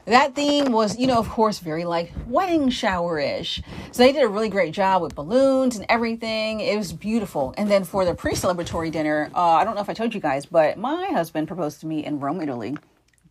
[0.06, 3.61] that theme was, you know, of course, very like wedding shower ish.
[3.91, 6.61] So they did a really great job with balloons and everything.
[6.61, 7.53] It was beautiful.
[7.57, 10.21] And then for the pre celebratory dinner, uh, I don't know if I told you
[10.21, 12.77] guys, but my husband proposed to me in Rome, Italy.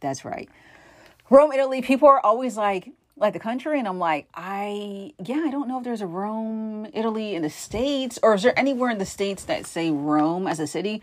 [0.00, 0.50] That's right.
[1.30, 1.80] Rome, Italy.
[1.80, 5.78] People are always like, like the country, and I'm like, I yeah, I don't know
[5.78, 9.44] if there's a Rome, Italy in the states, or is there anywhere in the states
[9.44, 11.02] that say Rome as a city?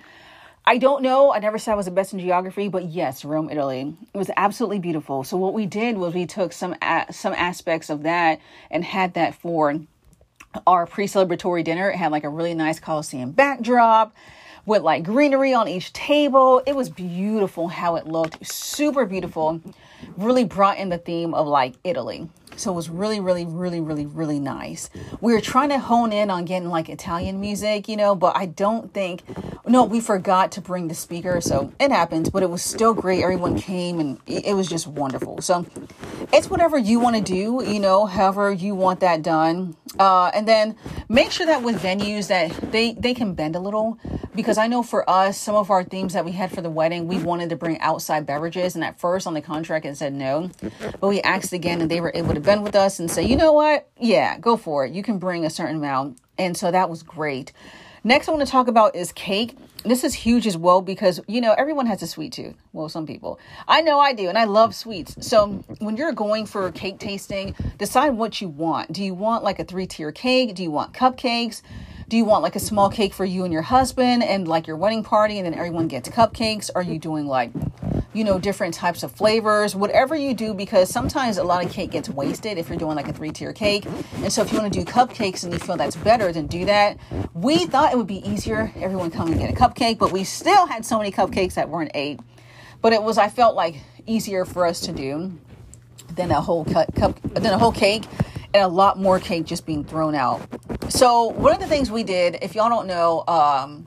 [0.65, 1.34] I don't know.
[1.34, 3.95] I never said I was the best in geography, but yes, Rome, Italy.
[4.13, 5.26] It was absolutely beautiful.
[5.26, 6.76] So what we did was we took some
[7.12, 8.39] some aspects of that
[8.71, 9.82] and had that for
[10.65, 11.89] our pre-celebratory dinner.
[11.89, 14.15] It had like a really nice Colosseum backdrop
[14.65, 16.62] with like greenery on each table.
[16.65, 19.60] It was beautiful how it looked, super beautiful.
[20.15, 22.30] Really brought in the theme of like Italy.
[22.58, 24.89] So it was really, really, really, really, really nice.
[25.22, 28.46] We were trying to hone in on getting like Italian music, you know, but I
[28.46, 29.24] don't think,
[29.66, 31.42] no, we forgot to bring the speaker.
[31.42, 33.24] So it happens, but it was still great.
[33.24, 35.42] Everyone came and it was just wonderful.
[35.42, 35.66] So
[36.34, 39.76] it's whatever you want to do, you know, however you want that done.
[40.00, 40.76] Uh, and then
[41.08, 44.00] make sure that with venues that they, they can bend a little
[44.34, 47.08] because I know for us, some of our themes that we had for the wedding,
[47.08, 48.74] we wanted to bring outside beverages.
[48.74, 50.50] And at first on the contract, it said no,
[51.00, 53.36] but we asked again and they were able to bend with us and say, you
[53.36, 53.88] know what?
[54.00, 54.91] Yeah, go for it.
[54.91, 56.17] You can bring a certain amount.
[56.39, 57.54] And so that was great.
[58.04, 61.41] Next, I want to talk about is cake this is huge as well because you
[61.41, 62.56] know everyone has a sweet tooth.
[62.72, 63.39] Well some people.
[63.67, 65.15] I know i do and i love sweets.
[65.26, 68.91] So when you're going for cake tasting decide what you want.
[68.91, 70.56] Do you want like a three tier cake?
[70.56, 71.62] Do you want cupcakes?
[72.10, 74.78] Do you want like a small cake for you and your husband and like your
[74.78, 76.69] wedding party and then everyone gets cupcakes?
[76.76, 77.52] Are you doing like
[78.13, 81.91] you know, different types of flavors, whatever you do, because sometimes a lot of cake
[81.91, 83.86] gets wasted if you're doing like a three tier cake.
[84.17, 86.65] And so if you want to do cupcakes and you feel that's better, then do
[86.65, 86.97] that.
[87.34, 90.67] We thought it would be easier, everyone come and get a cupcake, but we still
[90.67, 92.19] had so many cupcakes that weren't ate.
[92.82, 95.38] But it was, I felt like easier for us to do
[96.15, 98.04] than a whole cup, than a whole cake
[98.54, 100.41] and a lot more cake just being thrown out.
[100.89, 103.86] So one of the things we did, if y'all don't know, um,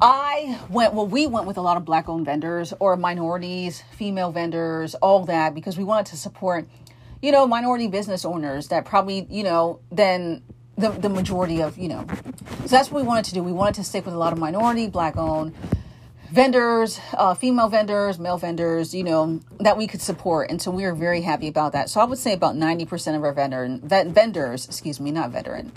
[0.00, 4.32] I went, well, we went with a lot of black owned vendors or minorities, female
[4.32, 6.68] vendors, all that, because we wanted to support,
[7.22, 10.42] you know, minority business owners that probably, you know, then
[10.76, 12.06] the, the majority of, you know.
[12.62, 13.42] So that's what we wanted to do.
[13.42, 15.54] We wanted to stick with a lot of minority, black owned
[16.34, 20.50] vendors, uh, female vendors, male vendors, you know, that we could support.
[20.50, 21.88] And so we were very happy about that.
[21.88, 25.70] So I would say about 90% of our veteran, vendor, vendors, excuse me, not veteran.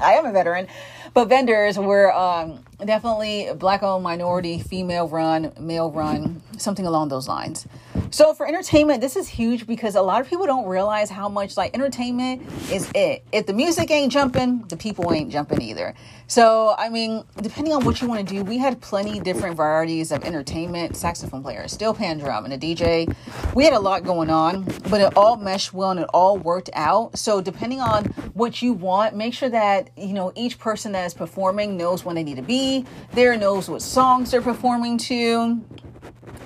[0.00, 0.66] I am a veteran,
[1.14, 7.26] but vendors were um, definitely black owned, minority, female run, male run, something along those
[7.26, 7.66] lines.
[8.10, 11.56] So for entertainment, this is huge because a lot of people don't realize how much
[11.56, 13.24] like entertainment is it.
[13.32, 15.94] If the music ain't jumping, the people ain't jumping either.
[16.28, 20.12] So I mean, depending on what you want to do, we had plenty different varieties
[20.12, 23.14] of entertainment, saxophone players, steel pan drum, and a DJ.
[23.54, 26.70] We had a lot going on, but it all meshed well and it all worked
[26.74, 27.18] out.
[27.18, 31.14] So depending on what you want, make sure that you know each person that is
[31.14, 32.67] performing knows when they need to be
[33.12, 35.60] there, knows what songs they're performing to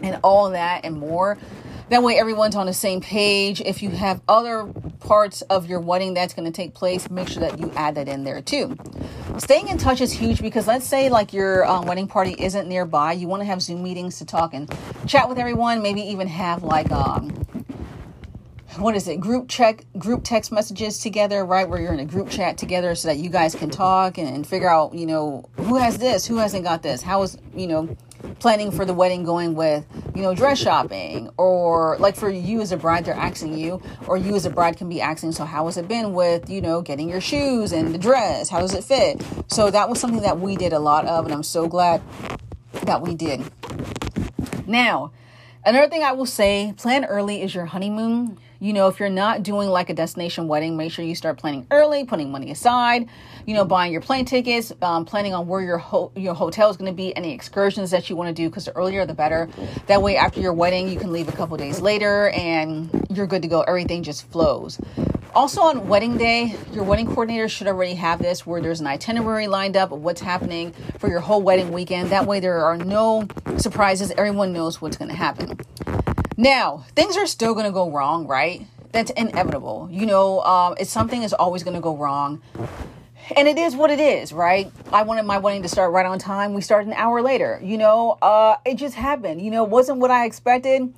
[0.02, 1.38] and all that and more.
[1.88, 3.60] That way, everyone's on the same page.
[3.60, 4.64] If you have other
[5.00, 8.08] parts of your wedding that's going to take place, make sure that you add that
[8.08, 8.76] in there too.
[9.36, 13.12] Staying in touch is huge because let's say like your um, wedding party isn't nearby,
[13.12, 14.74] you want to have Zoom meetings to talk and
[15.06, 15.82] chat with everyone.
[15.82, 17.30] Maybe even have like um,
[18.76, 22.30] what is it group check group text messages together right where you're in a group
[22.30, 25.98] chat together so that you guys can talk and, figure out you know who has
[25.98, 27.96] this who hasn't got this how is you know
[28.38, 32.72] planning for the wedding going with, you know, dress shopping or like for you as
[32.72, 35.66] a bride, they're asking you, or you as a bride can be asking, so how
[35.66, 38.48] has it been with, you know, getting your shoes and the dress?
[38.48, 39.22] How does it fit?
[39.48, 42.02] So that was something that we did a lot of, and I'm so glad
[42.84, 43.42] that we did.
[44.66, 45.12] Now,
[45.64, 48.38] another thing I will say plan early is your honeymoon.
[48.62, 51.66] You know, if you're not doing like a destination wedding, make sure you start planning
[51.72, 53.08] early, putting money aside,
[53.44, 56.76] you know, buying your plane tickets, um, planning on where your ho- your hotel is
[56.76, 59.48] going to be, any excursions that you want to do, because the earlier the better.
[59.88, 63.42] That way, after your wedding, you can leave a couple days later and you're good
[63.42, 63.62] to go.
[63.62, 64.80] Everything just flows.
[65.34, 69.48] Also, on wedding day, your wedding coordinator should already have this where there's an itinerary
[69.48, 72.10] lined up of what's happening for your whole wedding weekend.
[72.10, 74.12] That way, there are no surprises.
[74.12, 75.58] Everyone knows what's going to happen.
[76.36, 78.66] Now, things are still going to go wrong, right?
[78.92, 79.88] That's inevitable.
[79.90, 82.42] You know, um, it's something is always going to go wrong.
[83.36, 84.70] And it is what it is, right?
[84.92, 86.54] I wanted my wedding to start right on time.
[86.54, 87.60] We started an hour later.
[87.62, 89.40] You know, uh, it just happened.
[89.40, 90.92] You know, it wasn't what I expected.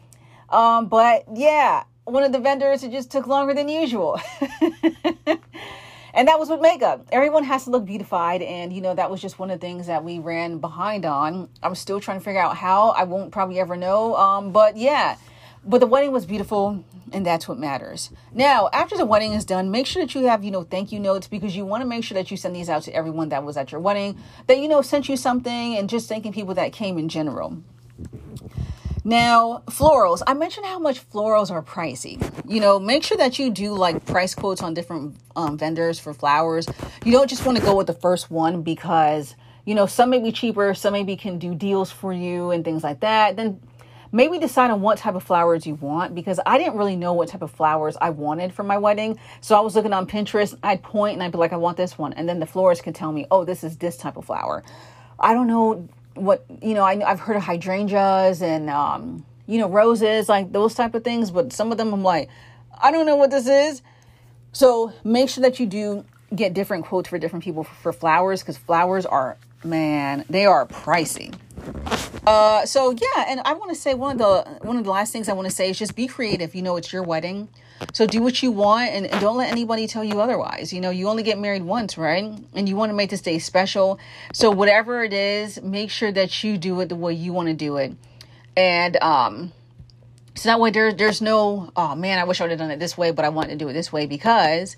[0.48, 4.20] Um, but yeah, one of the vendors, it just took longer than usual.
[6.14, 7.06] and that was with makeup.
[7.10, 8.40] Everyone has to look beautified.
[8.40, 11.48] And, you know, that was just one of the things that we ran behind on.
[11.62, 12.90] I'm still trying to figure out how.
[12.90, 14.16] I won't probably ever know.
[14.16, 15.16] Um, but yeah,
[15.64, 18.10] but the wedding was beautiful and that's what matters.
[18.32, 21.00] Now, after the wedding is done, make sure that you have, you know, thank you
[21.00, 23.44] notes because you want to make sure that you send these out to everyone that
[23.44, 26.72] was at your wedding, that, you know, sent you something and just thanking people that
[26.72, 27.58] came in general.
[29.06, 30.22] Now, florals.
[30.26, 32.18] I mentioned how much florals are pricey.
[32.48, 36.14] You know, make sure that you do like price quotes on different um, vendors for
[36.14, 36.66] flowers.
[37.04, 39.36] You don't just want to go with the first one because,
[39.66, 42.82] you know, some may be cheaper, some maybe can do deals for you and things
[42.82, 43.36] like that.
[43.36, 43.60] Then
[44.10, 47.28] maybe decide on what type of flowers you want because I didn't really know what
[47.28, 49.18] type of flowers I wanted for my wedding.
[49.42, 51.98] So I was looking on Pinterest, I'd point and I'd be like, I want this
[51.98, 52.14] one.
[52.14, 54.64] And then the florist could tell me, oh, this is this type of flower.
[55.20, 59.68] I don't know what, you know, I, I've heard of hydrangeas and, um, you know,
[59.68, 61.30] roses, like those type of things.
[61.30, 62.28] But some of them I'm like,
[62.80, 63.82] I don't know what this is.
[64.52, 68.40] So make sure that you do get different quotes for different people for, for flowers
[68.40, 71.34] because flowers are, man, they are pricey.
[72.26, 75.12] Uh, so yeah, and I want to say one of the one of the last
[75.12, 76.54] things I want to say is just be creative.
[76.54, 77.48] You know, it's your wedding,
[77.92, 80.72] so do what you want, and, and don't let anybody tell you otherwise.
[80.72, 82.24] You know, you only get married once, right?
[82.54, 83.98] And you want to make this day special.
[84.32, 87.54] So whatever it is, make sure that you do it the way you want to
[87.54, 87.94] do it,
[88.56, 89.52] and um
[90.36, 92.80] so that way there, there's no, oh man, I wish I would have done it
[92.80, 94.76] this way, but I wanted to do it this way because,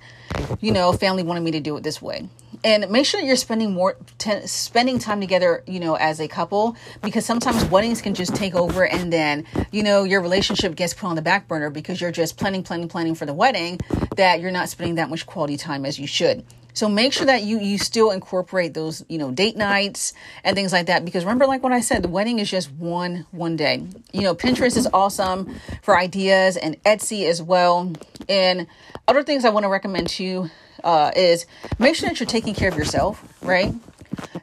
[0.60, 2.28] you know, family wanted me to do it this way.
[2.62, 3.96] And make sure that you're spending more,
[4.44, 8.86] spending time together, you know, as a couple, because sometimes weddings can just take over
[8.86, 12.36] and then, you know, your relationship gets put on the back burner because you're just
[12.36, 13.78] planning, planning, planning for the wedding
[14.16, 16.44] that you're not spending that much quality time as you should.
[16.76, 20.12] So make sure that you you still incorporate those, you know, date nights
[20.44, 23.24] and things like that because remember like what I said, the wedding is just one
[23.30, 23.82] one day.
[24.12, 27.94] You know, Pinterest is awesome for ideas and Etsy as well.
[28.28, 28.66] And
[29.08, 30.50] other things I want to recommend to you
[30.84, 31.46] uh, is
[31.78, 33.72] make sure that you're taking care of yourself, right?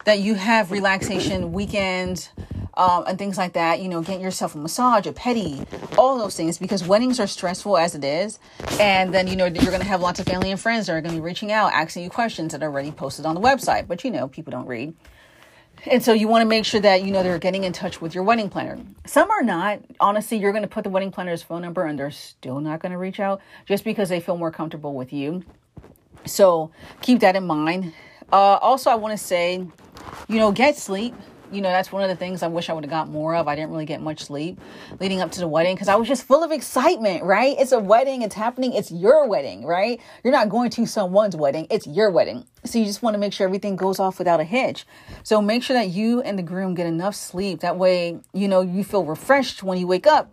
[0.05, 2.29] That you have relaxation weekends,
[2.75, 3.81] um, and things like that.
[3.81, 5.65] You know, get yourself a massage, a pedi,
[5.97, 8.39] all those things because weddings are stressful as it is.
[8.79, 11.01] And then, you know, you're going to have lots of family and friends that are
[11.01, 13.88] going to be reaching out, asking you questions that are already posted on the website.
[13.88, 14.93] But, you know, people don't read.
[15.86, 18.15] And so you want to make sure that you know they're getting in touch with
[18.15, 18.77] your wedding planner.
[19.05, 19.79] Some are not.
[19.99, 22.93] Honestly, you're going to put the wedding planner's phone number and they're still not going
[22.93, 25.43] to reach out just because they feel more comfortable with you.
[26.25, 27.93] So keep that in mind.
[28.33, 29.65] Uh, also, I want to say,
[30.27, 31.13] you know, get sleep
[31.53, 33.47] you know, that's one of the things I wish I would have got more of.
[33.47, 34.59] I didn't really get much sleep
[34.99, 37.55] leading up to the wedding because I was just full of excitement, right?
[37.59, 40.01] It's a wedding, it's happening, it's your wedding, right?
[40.23, 42.45] You're not going to someone's wedding, it's your wedding.
[42.65, 44.85] So you just want to make sure everything goes off without a hitch.
[45.21, 47.59] So make sure that you and the groom get enough sleep.
[47.59, 50.31] That way, you know, you feel refreshed when you wake up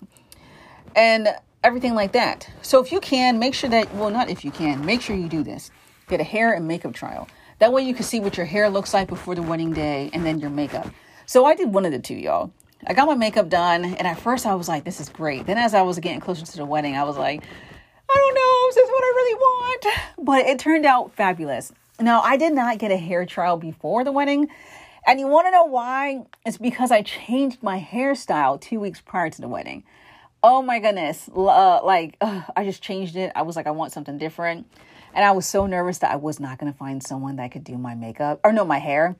[0.97, 1.29] and
[1.63, 2.49] everything like that.
[2.63, 5.29] So if you can, make sure that, well, not if you can, make sure you
[5.29, 5.71] do this.
[6.09, 7.29] Get a hair and makeup trial.
[7.61, 10.25] That way you can see what your hair looks like before the wedding day and
[10.27, 10.89] then your makeup.
[11.27, 12.51] So I did one of the two, y'all.
[12.87, 15.47] I got my makeup done, and at first I was like, this is great.
[15.47, 17.45] Then as I was getting closer to the wedding, I was like,
[18.11, 19.87] I don't know, is this what I really want?
[20.19, 21.73] But it turned out fabulous.
[22.01, 24.49] Now, I did not get a hair trial before the wedding.
[25.07, 26.25] And you want to know why?
[26.47, 29.85] It's because I changed my hairstyle two weeks prior to the wedding.
[30.43, 31.29] Oh my goodness.
[31.35, 33.33] Uh, like, uh, I just changed it.
[33.35, 34.67] I was like, I want something different.
[35.15, 37.65] And I was so nervous that I was not going to find someone that could
[37.65, 39.17] do my makeup or no, my hair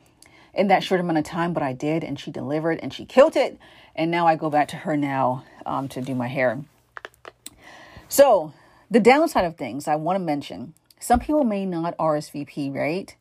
[0.55, 3.37] in that short amount of time, but I did, and she delivered and she killed
[3.37, 3.59] it.
[3.95, 6.61] And now I go back to her now um, to do my hair.
[8.09, 8.53] So,
[8.91, 13.15] the downside of things I want to mention some people may not RSVP, right?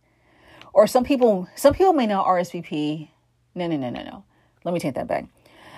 [0.73, 3.09] Or some people, some people may not RSVP.
[3.55, 4.23] No, no, no, no, no.
[4.63, 5.25] Let me take that back.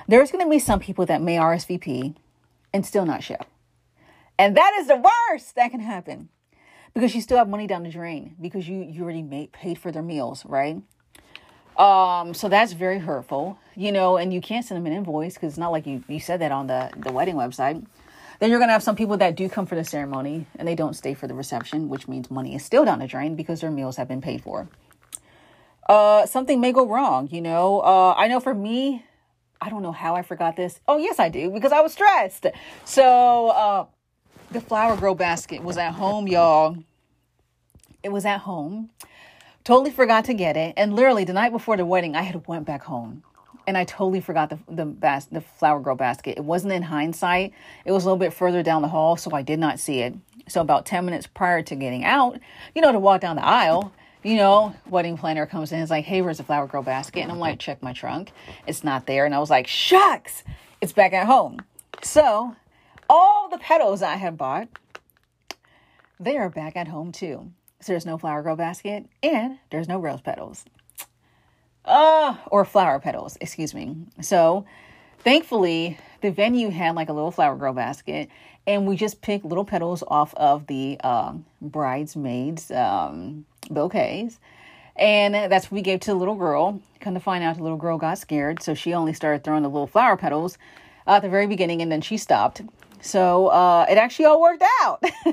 [0.08, 2.16] There's going to be some people that may RSVP
[2.74, 3.38] and still not show.
[4.40, 6.30] And that is the worst that can happen
[6.94, 9.92] because you still have money down the drain because you, you already made, paid for
[9.92, 10.82] their meals, right?
[11.78, 15.54] Um, so that's very hurtful, you know, and you can't send them an invoice because
[15.54, 17.86] it's not like you, you said that on the, the wedding website.
[18.40, 20.96] Then you're to have some people that do come for the ceremony and they don't
[20.96, 23.98] stay for the reception, which means money is still down the drain because their meals
[23.98, 24.68] have been paid for.
[25.88, 27.80] Uh, something may go wrong, you know.
[27.82, 29.06] Uh, I know for me,
[29.62, 30.80] I don't know how I forgot this.
[30.88, 32.48] Oh, yes, I do because I was stressed.
[32.84, 33.86] So, uh,
[34.52, 36.78] the flower grow basket was at home, y'all.
[38.04, 38.90] It was at home.
[39.64, 40.74] Totally forgot to get it.
[40.76, 43.24] And literally the night before the wedding, I had went back home
[43.68, 46.38] and I totally forgot the the bas- the flower girl basket.
[46.38, 47.54] It wasn't in hindsight.
[47.86, 50.16] It was a little bit further down the hall, so I did not see it.
[50.48, 52.40] So about 10 minutes prior to getting out,
[52.76, 55.92] you know, to walk down the aisle, you know, wedding planner comes in and is
[55.92, 58.32] like, "Hey, where's the flower girl basket?" And I'm like, "Check my trunk.
[58.68, 60.44] It's not there." And I was like, "Shucks.
[60.82, 61.60] It's back at home."
[62.04, 62.56] So,
[63.12, 64.70] all the petals I had bought,
[66.18, 67.52] they are back at home too.
[67.82, 70.64] So there's no flower girl basket and there's no rose petals.
[71.84, 73.98] Uh, or flower petals, excuse me.
[74.22, 74.66] So
[75.20, 78.30] thankfully, the venue had like a little flower girl basket
[78.66, 84.40] and we just picked little petals off of the uh, bridesmaids um, bouquets.
[84.96, 86.80] And that's what we gave to the little girl.
[87.02, 89.70] Come to find out, the little girl got scared, so she only started throwing the
[89.70, 90.58] little flower petals
[91.08, 92.62] at the very beginning, and then she stopped.
[93.02, 95.04] So uh, it actually all worked out.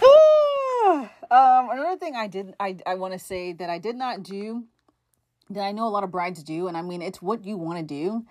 [1.30, 4.64] um, another thing I did I I want to say that I did not do
[5.50, 7.78] that I know a lot of brides do, and I mean it's what you want
[7.78, 8.24] to do.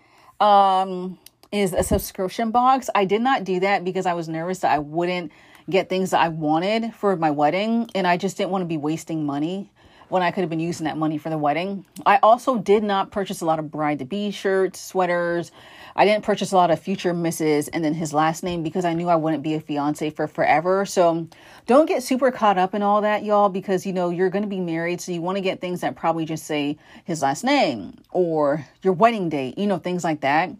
[0.45, 1.19] Um,
[1.51, 2.89] is a subscription box.
[2.93, 5.31] I did not do that because I was nervous that I wouldn't
[5.69, 8.77] get things that I wanted for my wedding, and I just didn't want to be
[8.77, 9.71] wasting money
[10.09, 11.85] when I could have been using that money for the wedding.
[12.05, 15.51] I also did not purchase a lot of bride to be shirts, sweaters.
[15.95, 17.69] I didn't purchase a lot of future Mrs.
[17.71, 20.85] and then his last name because I knew I wouldn't be a fiance for forever.
[20.85, 21.27] So
[21.65, 24.49] don't get super caught up in all that, y'all, because you know you're going to
[24.49, 25.01] be married.
[25.01, 28.93] So you want to get things that probably just say his last name or your
[28.93, 30.51] wedding date, you know, things like that.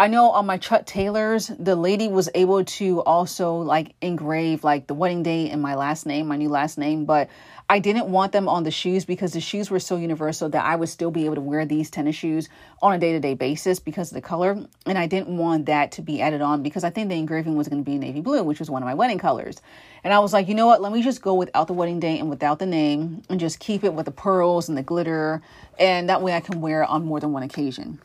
[0.00, 4.86] I know on my Chuck Taylors, the lady was able to also like engrave like
[4.86, 7.28] the wedding date and my last name, my new last name, but
[7.68, 10.74] I didn't want them on the shoes because the shoes were so universal that I
[10.74, 12.48] would still be able to wear these tennis shoes
[12.80, 14.64] on a day to day basis because of the color.
[14.86, 17.68] And I didn't want that to be added on because I think the engraving was
[17.68, 19.60] going to be navy blue, which was one of my wedding colors.
[20.02, 20.80] And I was like, you know what?
[20.80, 23.84] Let me just go without the wedding date and without the name and just keep
[23.84, 25.42] it with the pearls and the glitter.
[25.78, 28.00] And that way I can wear it on more than one occasion.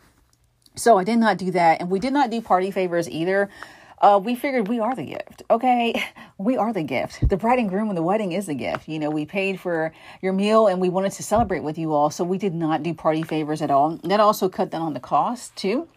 [0.75, 1.81] So I did not do that.
[1.81, 3.49] And we did not do party favors either
[4.01, 5.43] uh, we figured we are the gift.
[5.49, 6.03] Okay,
[6.37, 7.27] we are the gift.
[7.27, 8.87] The bride and groom and the wedding is the gift.
[8.87, 12.09] You know, we paid for your meal and we wanted to celebrate with you all,
[12.09, 13.97] so we did not do party favors at all.
[14.03, 15.87] That also cut down on the cost too.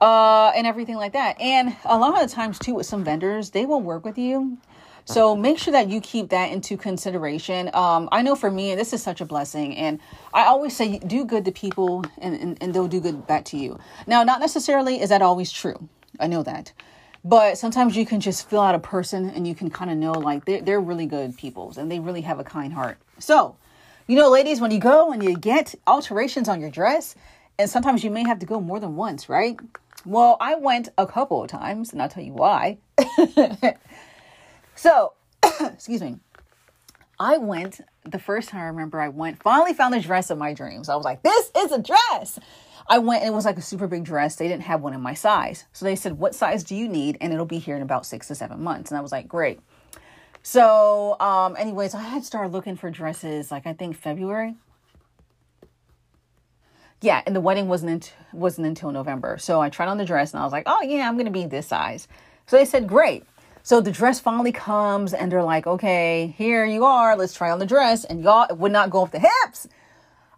[0.00, 1.40] Uh, and everything like that.
[1.40, 4.58] And a lot of the times too, with some vendors, they will work with you.
[5.04, 7.70] So make sure that you keep that into consideration.
[7.74, 9.76] Um, I know for me, this is such a blessing.
[9.76, 9.98] And
[10.32, 13.56] I always say, do good to people and, and, and they'll do good back to
[13.56, 13.78] you.
[14.06, 15.88] Now, not necessarily is that always true.
[16.18, 16.72] I know that.
[17.24, 20.12] But sometimes you can just feel out a person and you can kind of know
[20.12, 22.98] like they're, they're really good peoples and they really have a kind heart.
[23.18, 23.56] So,
[24.06, 27.14] you know, ladies, when you go and you get alterations on your dress,
[27.58, 29.58] and sometimes you may have to go more than once, right?
[30.06, 32.78] Well, I went a couple of times and I'll tell you why.
[34.80, 35.12] so,
[35.60, 36.16] excuse me.
[37.18, 40.54] I went the first time I remember I went, finally found the dress of my
[40.54, 40.88] dreams.
[40.88, 42.38] I was like, this is a dress.
[42.88, 44.36] I went and it was like a super big dress.
[44.36, 45.66] They didn't have one in my size.
[45.74, 47.18] So they said, What size do you need?
[47.20, 48.90] And it'll be here in about six to seven months.
[48.90, 49.60] And I was like, Great.
[50.42, 54.54] So, um, anyways, I had started looking for dresses like I think February.
[57.02, 59.36] Yeah, and the wedding wasn't in, wasn't until November.
[59.36, 61.44] So I tried on the dress and I was like, oh yeah, I'm gonna be
[61.44, 62.08] this size.
[62.46, 63.24] So they said, great.
[63.62, 67.16] So the dress finally comes and they're like, okay, here you are.
[67.16, 68.04] Let's try on the dress.
[68.04, 69.68] And y'all, it would not go off the hips.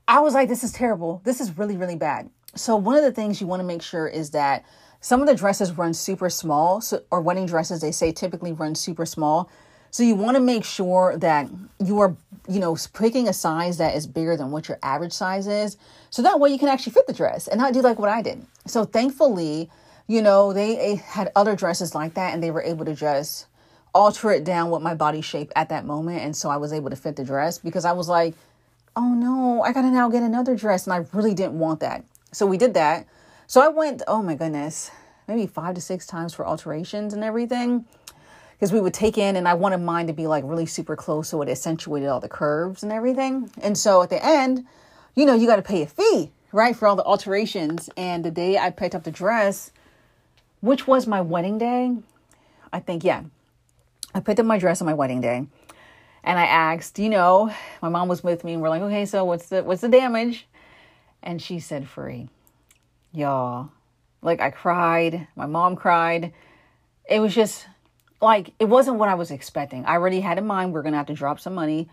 [0.09, 1.21] I was like, this is terrible.
[1.25, 2.29] This is really, really bad.
[2.55, 4.65] So one of the things you want to make sure is that
[5.01, 8.75] some of the dresses run super small, so, or wedding dresses they say typically run
[8.75, 9.51] super small.
[9.91, 11.51] So you want to make sure that
[11.85, 12.17] you are,
[12.49, 15.77] you know, picking a size that is bigger than what your average size is.
[16.11, 18.23] So that way you can actually fit the dress and not do like what I
[18.23, 18.47] did.
[18.67, 19.71] So thankfully,
[20.07, 23.47] you know, they had other dresses like that and they were able to just
[23.95, 26.21] alter it down with my body shape at that moment.
[26.21, 28.35] And so I was able to fit the dress because I was like,
[28.97, 30.87] oh no, I got to now get another dress.
[30.87, 32.05] And I really didn't want that.
[32.33, 33.07] So we did that.
[33.47, 34.91] So I went, oh my goodness,
[35.29, 37.85] maybe five to six times for alterations and everything.
[38.55, 41.29] Because we would take in, and I wanted mine to be like really super close
[41.29, 43.51] so it accentuated all the curves and everything.
[43.61, 44.65] And so at the end,
[45.17, 47.91] you know, you got to pay a fee, right, for all the alterations.
[47.97, 49.73] And the day I picked up the dress,
[50.63, 51.95] which was my wedding day,
[52.73, 53.25] I think, yeah,
[54.15, 55.47] I picked up my dress on my wedding day.
[56.25, 57.53] And I asked, you know,
[57.83, 60.47] my mom was with me, and we're like, okay, so what's the what's the damage?
[61.23, 62.29] and she said free.
[63.13, 63.71] Y'all,
[64.23, 66.33] like I cried, my mom cried.
[67.09, 67.67] It was just
[68.21, 69.85] like it wasn't what I was expecting.
[69.85, 71.89] I already had in mind we're gonna have to drop some money,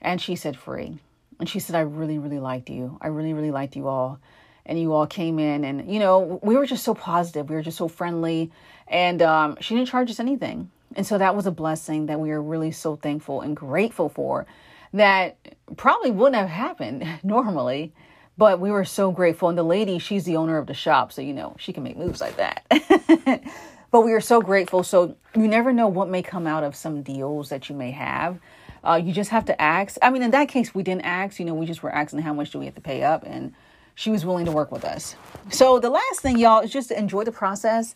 [0.00, 0.98] and she said free.
[1.40, 2.98] And she said, I really, really liked you.
[3.00, 4.20] I really, really liked you all.
[4.64, 7.50] And you all came in, and you know, we were just so positive.
[7.50, 8.52] We were just so friendly,
[8.86, 10.70] and um, she didn't charge us anything.
[10.94, 14.46] And so that was a blessing that we are really so thankful and grateful for.
[14.92, 15.36] That
[15.76, 17.92] probably wouldn't have happened normally
[18.36, 19.48] but we were so grateful.
[19.48, 21.12] And the lady, she's the owner of the shop.
[21.12, 22.64] So, you know, she can make moves like that.
[23.90, 24.82] but we are so grateful.
[24.82, 28.38] So, you never know what may come out of some deals that you may have.
[28.84, 29.96] Uh, you just have to ask.
[30.02, 31.38] I mean, in that case, we didn't ask.
[31.38, 33.22] You know, we just were asking how much do we have to pay up.
[33.24, 33.54] And
[33.94, 35.16] she was willing to work with us.
[35.50, 37.94] So, the last thing, y'all, is just to enjoy the process.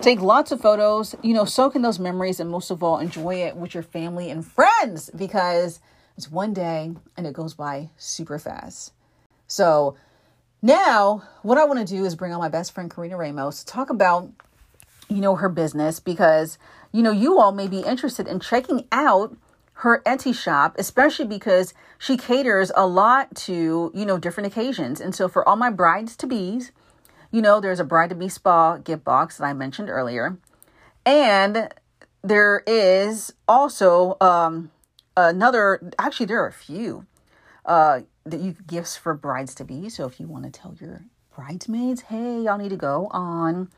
[0.00, 2.40] Take lots of photos, you know, soak in those memories.
[2.40, 5.80] And most of all, enjoy it with your family and friends because
[6.16, 8.92] it's one day and it goes by super fast.
[9.46, 9.96] So
[10.62, 13.66] now what I want to do is bring on my best friend Karina Ramos to
[13.66, 14.30] talk about,
[15.08, 16.58] you know, her business because,
[16.92, 19.36] you know, you all may be interested in checking out
[19.80, 25.00] her Etsy shop, especially because she caters a lot to, you know, different occasions.
[25.02, 26.72] And so for all my brides to bees,
[27.30, 30.38] you know, there's a bride to be spa gift box that I mentioned earlier.
[31.04, 31.68] And
[32.22, 34.70] there is also um
[35.16, 37.06] another actually there are a few
[37.66, 39.90] uh that you gifts for brides to be.
[39.90, 41.04] So if you want to tell your
[41.34, 43.68] bridesmaids, hey, y'all need to go on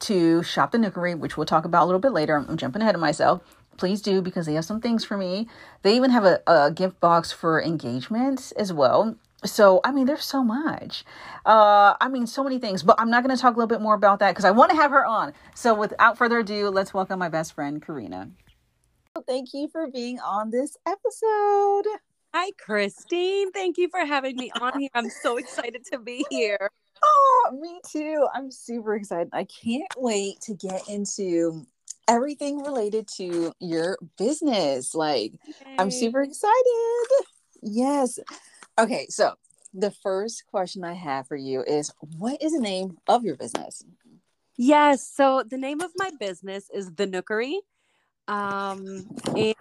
[0.00, 2.36] to Shop the Nookery, which we'll talk about a little bit later.
[2.36, 3.42] I'm jumping ahead of myself.
[3.76, 5.48] Please do because they have some things for me.
[5.82, 9.16] They even have a, a gift box for engagements as well.
[9.44, 11.04] So, I mean, there's so much.
[11.44, 13.82] Uh, I mean, so many things, but I'm not going to talk a little bit
[13.82, 15.34] more about that because I want to have her on.
[15.54, 18.30] So, without further ado, let's welcome my best friend, Karina.
[19.26, 21.84] Thank you for being on this episode.
[22.32, 23.52] Hi, Christine.
[23.52, 24.90] Thank you for having me on here.
[24.94, 26.70] I'm so excited to be here.
[27.06, 28.26] Oh, me too.
[28.32, 29.28] I'm super excited.
[29.34, 31.66] I can't wait to get into
[32.08, 34.94] everything related to your business.
[34.94, 35.54] Like, Yay.
[35.78, 37.06] I'm super excited.
[37.62, 38.18] Yes.
[38.78, 39.34] Okay, so
[39.72, 43.84] the first question I have for you is what is the name of your business?
[44.56, 47.58] Yes, so the name of my business is The Nookery.
[48.26, 49.54] Um and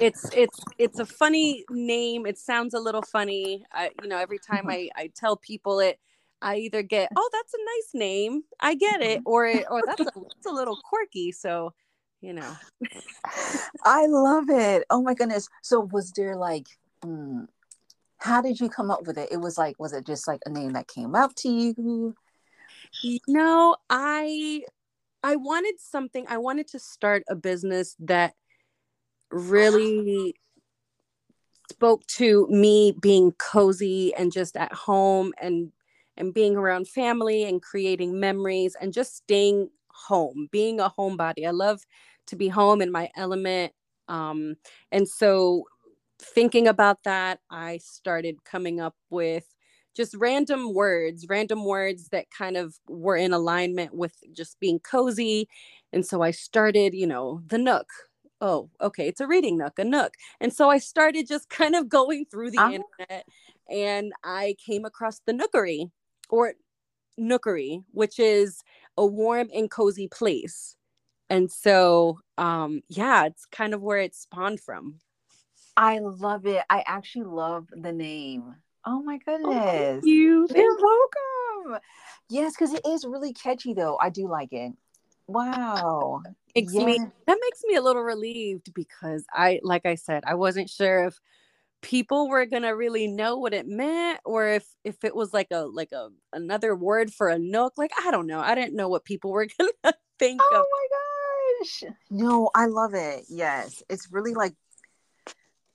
[0.00, 2.26] it's it's it's a funny name.
[2.26, 3.64] It sounds a little funny.
[3.72, 5.98] I, you know, every time I I tell people it
[6.42, 9.28] I either get, oh, that's a nice name, I get it, mm-hmm.
[9.28, 11.32] or or that's a, that's a little quirky.
[11.32, 11.72] So,
[12.20, 12.56] you know,
[13.84, 14.84] I love it.
[14.90, 15.48] Oh my goodness!
[15.62, 16.66] So, was there like,
[17.02, 17.44] hmm,
[18.18, 19.30] how did you come up with it?
[19.32, 22.14] It was like, was it just like a name that came up to you?
[23.26, 24.62] No, I
[25.22, 26.26] I wanted something.
[26.28, 28.34] I wanted to start a business that
[29.30, 30.34] really
[31.70, 35.72] spoke to me being cozy and just at home and
[36.16, 41.46] and being around family and creating memories and just staying home, being a homebody.
[41.46, 41.82] I love
[42.26, 43.72] to be home in my element.
[44.08, 44.56] Um,
[44.90, 45.64] and so,
[46.18, 49.46] thinking about that, I started coming up with
[49.94, 55.48] just random words, random words that kind of were in alignment with just being cozy.
[55.92, 57.88] And so I started, you know, the nook.
[58.40, 60.14] Oh, okay, it's a reading nook, a nook.
[60.40, 62.78] And so I started just kind of going through the uh-huh.
[63.00, 63.24] internet
[63.70, 65.90] and I came across the nookery
[66.32, 66.54] or
[67.20, 68.62] nookery, which is
[68.96, 70.76] a warm and cozy place.
[71.30, 74.98] And so, um, yeah, it's kind of where it spawned from.
[75.76, 76.64] I love it.
[76.68, 78.56] I actually love the name.
[78.84, 80.00] Oh my goodness.
[80.02, 80.48] Oh, you.
[80.54, 81.80] You're welcome.
[82.28, 83.98] Yes, because it is really catchy though.
[84.00, 84.72] I do like it.
[85.26, 86.22] Wow.
[86.54, 86.84] Makes yeah.
[86.84, 91.04] me that makes me a little relieved because I like I said, I wasn't sure
[91.04, 91.20] if
[91.82, 95.60] people were gonna really know what it meant or if if it was like a
[95.66, 99.04] like a another word for a nook like i don't know i didn't know what
[99.04, 100.64] people were gonna think oh of.
[100.70, 101.92] my gosh!
[102.08, 104.54] No i love it yes it's really like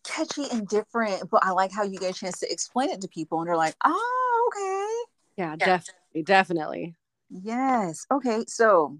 [0.03, 3.10] catchy and different but i like how you get a chance to explain it to
[3.10, 5.43] people and they're like oh okay.
[5.43, 5.66] Yeah, yeah.
[5.66, 6.95] definitely definitely.
[7.30, 8.97] Yes okay so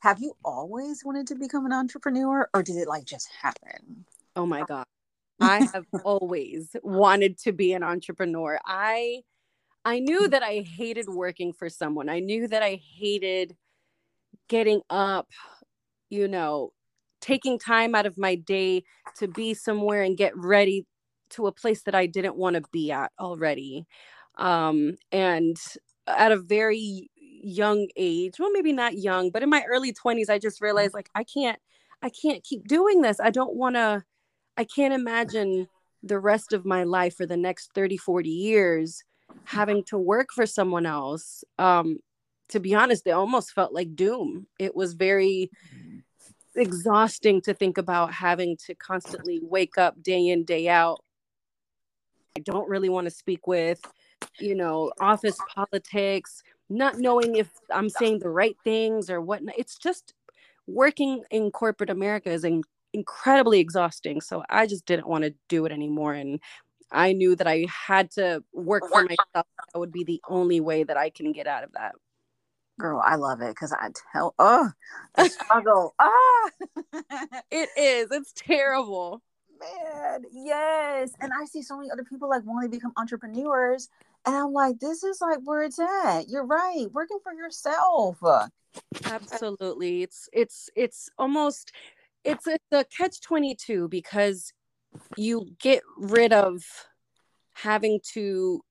[0.00, 4.04] have you always wanted to become an entrepreneur or did it like just happen?
[4.34, 4.84] Oh my god
[5.40, 8.58] I have always wanted to be an entrepreneur.
[8.64, 9.22] I
[9.84, 12.08] I knew that I hated working for someone.
[12.08, 13.56] I knew that I hated
[14.48, 15.28] getting up,
[16.10, 16.72] you know,
[17.20, 18.84] taking time out of my day
[19.16, 20.86] to be somewhere and get ready
[21.30, 23.86] to a place that I didn't want to be at already.
[24.36, 25.56] Um, and
[26.06, 30.38] at a very young age, well, maybe not young, but in my early 20s, I
[30.38, 31.58] just realized like I can't,
[32.02, 33.20] I can't keep doing this.
[33.20, 34.02] I don't want to
[34.60, 35.68] I can't imagine
[36.02, 39.02] the rest of my life for the next 30, 40 years
[39.44, 41.42] having to work for someone else.
[41.58, 42.00] Um,
[42.50, 44.48] to be honest, it almost felt like doom.
[44.58, 45.50] It was very
[46.54, 51.02] exhausting to think about having to constantly wake up day in, day out.
[52.36, 53.80] I don't really want to speak with,
[54.38, 59.40] you know, office politics, not knowing if I'm saying the right things or what.
[59.56, 60.12] It's just
[60.66, 62.62] working in corporate America is in,
[62.92, 64.20] incredibly exhausting.
[64.20, 66.14] So I just didn't want to do it anymore.
[66.14, 66.40] And
[66.90, 69.46] I knew that I had to work for myself.
[69.72, 71.92] That would be the only way that I can get out of that.
[72.78, 74.70] Girl, I love it because I tell, oh,
[75.16, 75.94] the struggle.
[75.98, 76.50] ah,
[77.50, 78.08] it is.
[78.10, 79.22] It's terrible.
[79.60, 81.12] Man, yes.
[81.20, 83.88] And I see so many other people like wanting to become entrepreneurs.
[84.24, 86.28] And I'm like, this is like where it's at.
[86.28, 86.86] You're right.
[86.92, 88.18] Working for yourself.
[89.04, 90.02] Absolutely.
[90.02, 91.72] It's it's it's almost
[92.24, 94.52] it's a, a catch 22 because
[95.16, 96.62] you get rid of
[97.54, 98.62] having to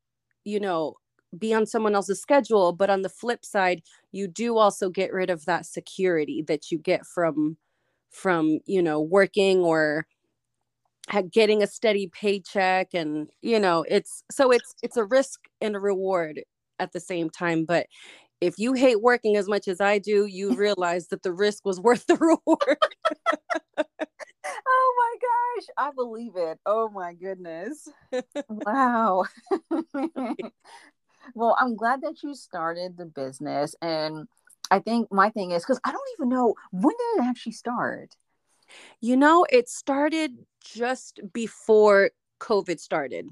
[0.43, 0.95] you know
[1.37, 3.81] be on someone else's schedule but on the flip side
[4.11, 7.57] you do also get rid of that security that you get from
[8.09, 10.07] from you know working or
[11.31, 15.79] getting a steady paycheck and you know it's so it's it's a risk and a
[15.79, 16.41] reward
[16.79, 17.87] at the same time but
[18.41, 21.79] if you hate working as much as I do, you realize that the risk was
[21.79, 22.77] worth the reward.
[24.67, 26.59] oh my gosh, I believe it.
[26.65, 27.89] Oh my goodness.
[28.47, 29.25] wow.
[31.35, 33.75] well, I'm glad that you started the business.
[33.81, 34.27] And
[34.71, 38.15] I think my thing is because I don't even know when did it actually start?
[39.01, 40.31] You know, it started
[40.63, 43.27] just before COVID started.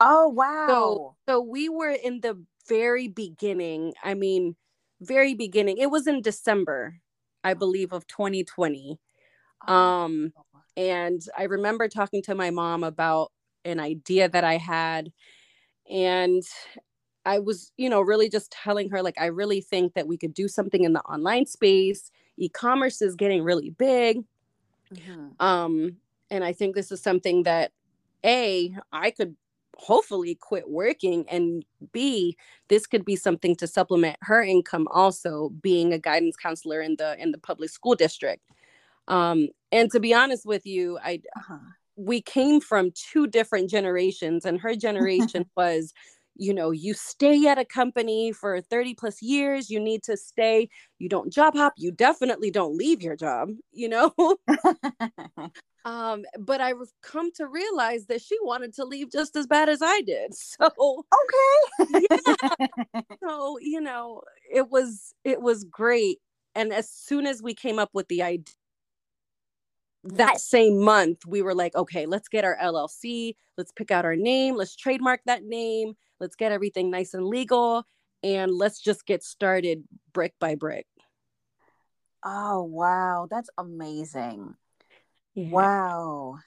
[0.00, 0.66] Oh wow.
[0.68, 3.94] So so we were in the very beginning.
[4.02, 4.56] I mean,
[5.00, 5.78] very beginning.
[5.78, 7.00] It was in December,
[7.44, 8.98] I believe, of 2020.
[9.66, 10.32] Um
[10.76, 13.32] and I remember talking to my mom about
[13.64, 15.10] an idea that I had
[15.90, 16.42] and
[17.24, 20.34] I was, you know, really just telling her like I really think that we could
[20.34, 22.10] do something in the online space.
[22.36, 24.24] E-commerce is getting really big.
[24.94, 25.28] Mm-hmm.
[25.40, 25.96] Um
[26.30, 27.72] and I think this is something that
[28.24, 29.36] a I could
[29.76, 32.36] hopefully quit working and b
[32.68, 37.16] this could be something to supplement her income also being a guidance counselor in the
[37.20, 38.42] in the public school district
[39.08, 41.58] um and to be honest with you i uh-huh.
[41.96, 45.92] we came from two different generations and her generation was
[46.36, 50.68] you know you stay at a company for 30 plus years you need to stay
[50.98, 54.12] you don't job hop you definitely don't leave your job you know
[55.86, 59.80] um but i've come to realize that she wanted to leave just as bad as
[59.80, 61.04] i did so
[61.78, 63.00] okay yeah.
[63.22, 64.20] so you know
[64.52, 66.18] it was it was great
[66.54, 68.52] and as soon as we came up with the idea
[70.04, 74.14] that same month we were like okay let's get our llc let's pick out our
[74.14, 77.84] name let's trademark that name let's get everything nice and legal
[78.22, 79.82] and let's just get started
[80.12, 80.86] brick by brick
[82.24, 84.54] oh wow that's amazing.
[85.36, 86.38] Wow.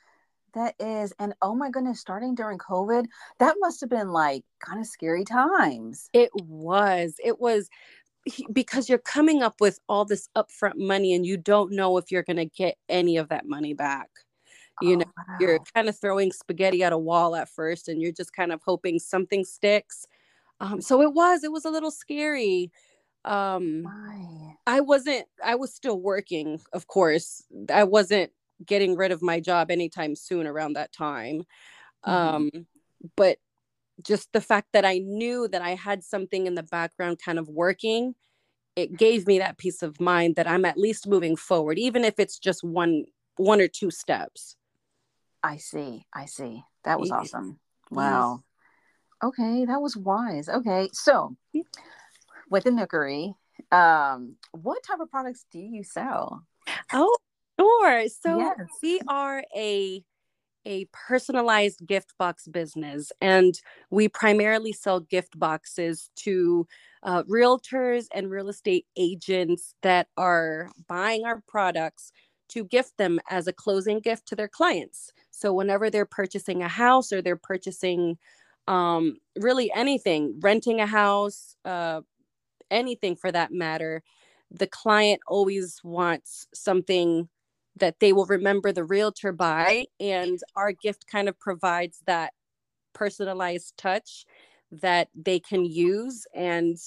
[0.56, 3.06] That is and oh my goodness starting during covid
[3.38, 6.10] that must have been like kind of scary times.
[6.14, 7.70] It was it was
[8.52, 12.24] because you're coming up with all this upfront money and you don't know if you're
[12.24, 14.10] going to get any of that money back.
[14.82, 15.38] You oh, know wow.
[15.40, 18.62] you're kind of throwing spaghetti at a wall at first and you're just kind of
[18.66, 20.06] hoping something sticks.
[20.60, 22.72] Um, so it was it was a little scary.
[23.26, 23.84] Um
[24.66, 27.44] i wasn't i was still working of course.
[27.70, 28.32] I wasn't
[28.66, 31.44] getting rid of my job anytime soon around that time
[32.06, 32.12] mm-hmm.
[32.12, 32.52] um
[33.16, 33.38] but
[34.04, 37.50] just the fact that I knew that I had something in the background kind of
[37.50, 38.16] working,
[38.76, 42.20] it gave me that peace of mind that I'm at least moving forward, even if
[42.20, 43.06] it's just one
[43.36, 44.56] one or two steps.
[45.44, 46.06] I see.
[46.14, 46.64] I see.
[46.84, 47.60] That was awesome.
[47.90, 48.44] Wow.
[49.24, 50.48] Okay, that was wise.
[50.50, 51.36] Okay, so
[52.50, 53.34] with the Nookery,
[53.72, 56.44] um, what type of products do you sell?
[56.94, 57.18] Oh,
[57.60, 58.08] sure.
[58.08, 58.68] So yes.
[58.82, 60.04] we are a
[60.66, 63.56] a personalized gift box business, and
[63.90, 66.68] we primarily sell gift boxes to
[67.04, 72.12] uh, realtors and real estate agents that are buying our products
[72.50, 75.12] to gift them as a closing gift to their clients.
[75.32, 78.18] So, whenever they're purchasing a house or they're purchasing
[78.68, 82.02] um, really anything, renting a house, uh,
[82.70, 84.04] anything for that matter,
[84.52, 87.30] the client always wants something
[87.76, 92.34] that they will remember the realtor by and our gift kind of provides that
[92.94, 94.26] personalized touch
[94.72, 96.78] that they can use and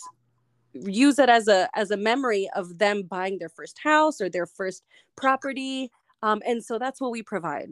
[0.74, 4.47] use it as a as a memory of them buying their first house or their
[4.47, 4.85] first
[5.16, 5.91] property.
[6.22, 7.70] Um, and so that's what we provide.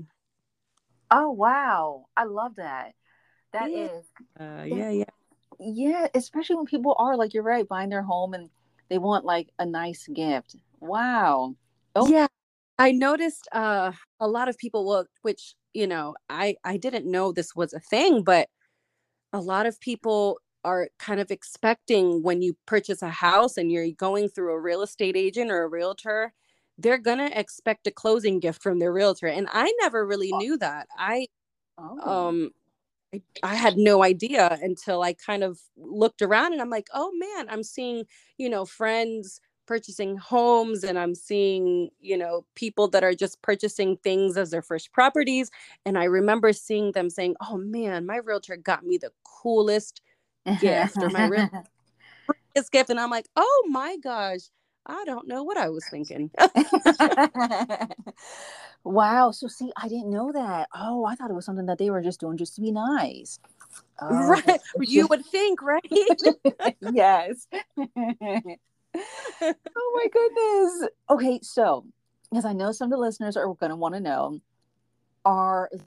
[1.11, 2.07] Oh wow.
[2.17, 2.95] I love that.
[3.53, 3.85] That yeah.
[3.85, 4.05] is,
[4.39, 5.05] uh, yeah yeah.
[5.59, 8.51] Yeah especially when people are like you're right buying their home and
[8.89, 10.57] they want like a nice gift.
[10.81, 11.55] Wow.
[11.95, 12.27] Oh yeah
[12.81, 17.31] I noticed uh, a lot of people will, which you know, I I didn't know
[17.31, 18.49] this was a thing, but
[19.35, 23.91] a lot of people are kind of expecting when you purchase a house and you're
[23.93, 26.33] going through a real estate agent or a realtor,
[26.79, 30.89] they're gonna expect a closing gift from their realtor, and I never really knew that.
[30.99, 31.27] I
[31.79, 32.29] oh.
[32.29, 32.51] um
[33.15, 37.11] I, I had no idea until I kind of looked around and I'm like, oh
[37.19, 38.05] man, I'm seeing,
[38.39, 39.41] you know, friends
[39.71, 44.63] purchasing homes and I'm seeing, you know, people that are just purchasing things as their
[44.63, 45.49] first properties.
[45.87, 50.01] And I remember seeing them saying, Oh man, my realtor got me the coolest
[50.59, 51.65] gift or my realtor
[52.73, 52.91] gift.
[52.91, 54.41] And I'm like, Oh my gosh,
[54.87, 56.33] I don't know what I was thinking.
[58.83, 59.31] wow.
[59.31, 60.69] So see, I didn't know that.
[60.75, 63.39] Oh, I thought it was something that they were just doing just to be nice.
[64.03, 64.61] Oh, right.
[64.81, 65.85] You would think, right?
[66.81, 67.47] yes
[68.95, 70.91] oh my goodness.
[71.09, 71.87] Okay, so
[72.31, 74.41] because I know some of the listeners are going to want to know,
[75.25, 75.81] are is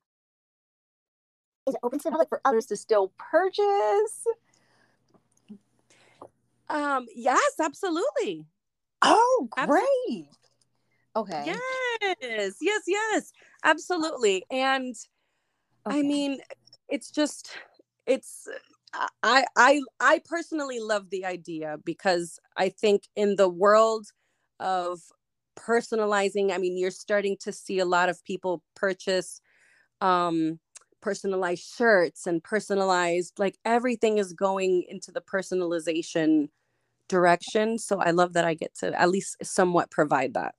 [1.67, 4.27] it open to the public for others to still purchase?
[6.69, 7.07] Um.
[7.15, 8.45] Yes, absolutely.
[9.01, 9.67] Oh, great.
[9.67, 10.29] Absolutely.
[11.15, 11.43] Okay.
[11.45, 12.55] Yes.
[12.61, 12.81] Yes.
[12.87, 13.31] Yes.
[13.63, 14.43] Absolutely.
[14.49, 14.95] And
[15.87, 15.99] okay.
[15.99, 16.39] I mean,
[16.89, 17.51] it's just
[18.07, 18.47] it's
[19.23, 24.07] I I I personally love the idea because I think in the world
[24.59, 24.99] of
[25.57, 26.51] personalizing.
[26.51, 29.41] I mean, you're starting to see a lot of people purchase
[30.01, 30.59] um,
[31.01, 36.49] personalized shirts and personalized, like everything is going into the personalization
[37.09, 37.79] direction.
[37.79, 40.55] So I love that I get to at least somewhat provide that.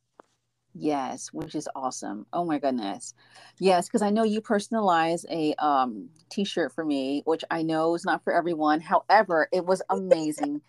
[0.77, 2.27] Yes, which is awesome.
[2.33, 3.14] Oh my goodness.
[3.59, 8.05] Yes, because I know you personalize a um t-shirt for me, which I know is
[8.05, 8.81] not for everyone.
[8.81, 10.62] However, it was amazing.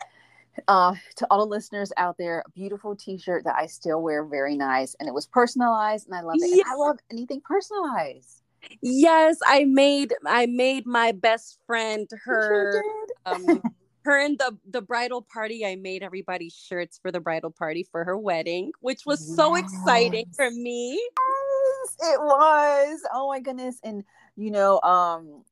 [0.67, 4.95] uh to all the listeners out there, beautiful t-shirt that I still wear, very nice.
[4.99, 6.61] And it was personalized and I love it.
[6.67, 8.41] I love anything personalized.
[8.81, 12.83] Yes, I made I made my best friend her
[13.25, 13.63] um
[14.05, 18.03] her and the the bridal party i made everybody shirts for the bridal party for
[18.03, 19.35] her wedding which was yes.
[19.35, 20.93] so exciting for me.
[20.93, 23.01] Yes, it was.
[23.13, 23.79] Oh my goodness.
[23.83, 24.03] And
[24.35, 25.43] you know um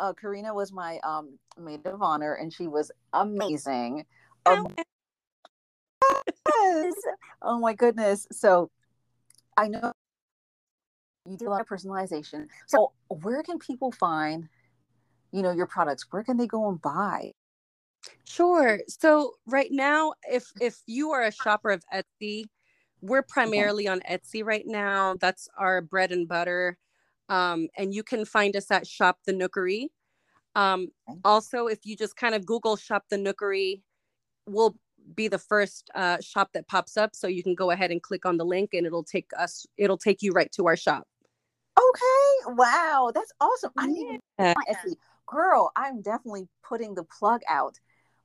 [0.00, 4.04] uh, karina was my um maid of honor and she was amazing.
[4.46, 4.66] Um,
[6.48, 6.94] yes.
[7.42, 8.26] oh my goodness.
[8.32, 8.70] So
[9.56, 9.92] i know
[11.26, 12.48] you do a lot of personalization.
[12.66, 14.48] So where can people find
[15.32, 16.06] you know your products?
[16.10, 17.32] Where can they go and buy
[18.24, 18.80] Sure.
[18.88, 22.44] So right now, if if you are a shopper of Etsy,
[23.00, 25.14] we're primarily on Etsy right now.
[25.20, 26.78] That's our bread and butter.
[27.28, 29.88] Um, and you can find us at Shop the Nookery.
[30.54, 30.88] Um,
[31.24, 33.82] also, if you just kind of Google Shop the Nookery,
[34.46, 34.76] we'll
[35.14, 37.14] be the first uh, shop that pops up.
[37.14, 39.66] So you can go ahead and click on the link, and it'll take us.
[39.76, 41.06] It'll take you right to our shop.
[41.78, 42.54] Okay.
[42.54, 43.72] Wow, that's awesome.
[43.76, 44.94] I didn't even Etsy.
[45.26, 47.78] Girl, I'm definitely putting the plug out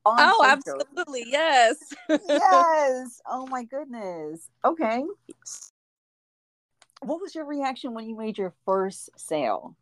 [0.06, 0.82] oh, social.
[0.82, 1.26] absolutely.
[1.28, 1.78] Yes.
[2.10, 3.22] yes.
[3.28, 4.48] Oh my goodness.
[4.64, 5.04] Okay.
[7.02, 9.76] What was your reaction when you made your first sale?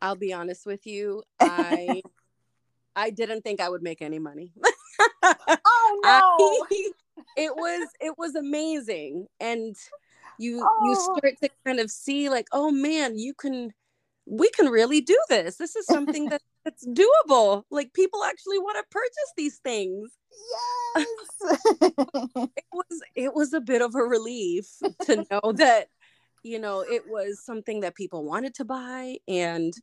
[0.00, 1.22] I'll be honest with you.
[1.40, 2.02] I
[2.94, 4.52] I didn't think I would make any money.
[5.22, 6.66] oh no.
[6.70, 6.90] I,
[7.36, 9.26] it was it was amazing.
[9.40, 9.76] And
[10.38, 10.86] you oh.
[10.86, 13.72] you start to kind of see like, oh man, you can
[14.26, 15.56] we can really do this.
[15.56, 17.64] This is something that that's doable.
[17.70, 20.10] Like people actually want to purchase these things.
[20.96, 21.06] Yes.
[22.56, 24.66] it was it was a bit of a relief
[25.06, 25.88] to know that
[26.42, 29.74] you know it was something that people wanted to buy and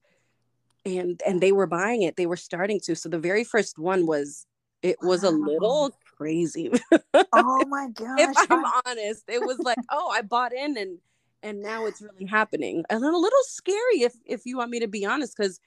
[0.86, 2.16] and and they were buying it.
[2.16, 2.96] They were starting to.
[2.96, 4.46] So the very first one was
[4.82, 5.30] it was wow.
[5.30, 6.72] a little crazy.
[7.34, 8.20] oh my gosh.
[8.20, 11.00] if I'm honest, it was like, oh, I bought in and
[11.42, 12.84] and now it's really happening.
[12.90, 15.60] And a little scary if if you want me to be honest cuz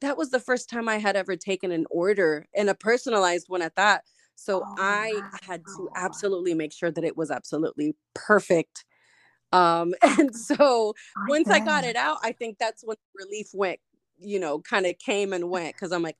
[0.00, 3.62] that was the first time I had ever taken an order and a personalized one
[3.62, 4.04] at that.
[4.34, 5.30] So oh, I wow.
[5.42, 8.84] had to absolutely make sure that it was absolutely perfect.
[9.52, 11.62] Um, and so I once bet.
[11.62, 13.80] I got it out, I think that's when relief went,
[14.18, 16.16] you know, kind of came and went because I'm like,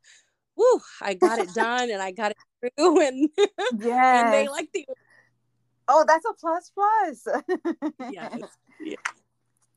[0.57, 3.29] whoo, I got it done and I got it through and,
[3.79, 4.87] yeah, and they like the
[5.93, 7.27] Oh, that's a plus plus.
[8.13, 8.39] yes.
[8.81, 8.99] yes.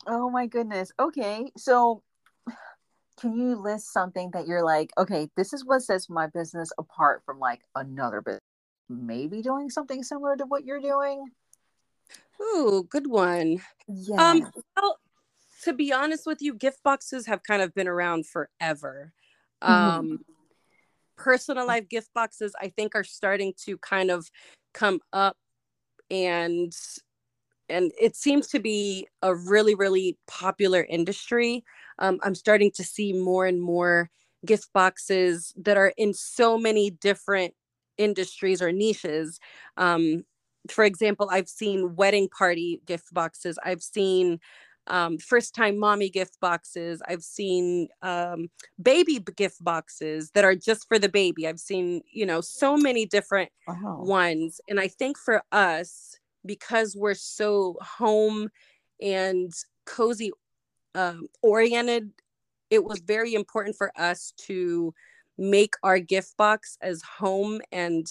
[0.05, 0.91] Oh my goodness.
[0.99, 1.51] Okay.
[1.57, 2.03] So
[3.19, 7.21] can you list something that you're like, okay, this is what sets my business apart
[7.25, 8.41] from like another business?
[8.89, 11.25] Maybe doing something similar to what you're doing?
[12.41, 13.59] Ooh, good one.
[13.87, 14.31] Yeah.
[14.31, 14.97] Um, well,
[15.63, 19.13] to be honest with you, gift boxes have kind of been around forever.
[19.61, 19.99] Mm-hmm.
[19.99, 20.19] Um,
[21.15, 24.29] personalized gift boxes, I think, are starting to kind of
[24.73, 25.37] come up
[26.09, 26.73] and
[27.69, 31.63] and it seems to be a really really popular industry
[32.03, 34.09] um, i'm starting to see more and more
[34.45, 37.53] gift boxes that are in so many different
[37.97, 39.39] industries or niches.
[39.77, 40.25] Um,
[40.69, 43.57] for example i've seen wedding party gift boxes.
[43.63, 44.39] I've seen
[44.87, 47.01] um, first time mommy gift boxes.
[47.07, 48.49] I've seen um,
[48.81, 51.47] baby gift boxes that are just for the baby.
[51.47, 53.97] I've seen you know so many different wow.
[53.99, 54.59] ones.
[54.67, 58.49] And i think for us because we're so home
[59.01, 59.51] and
[59.85, 60.31] cozy
[60.95, 62.11] um, oriented,
[62.69, 64.93] it was very important for us to
[65.37, 68.07] make our gift box as home and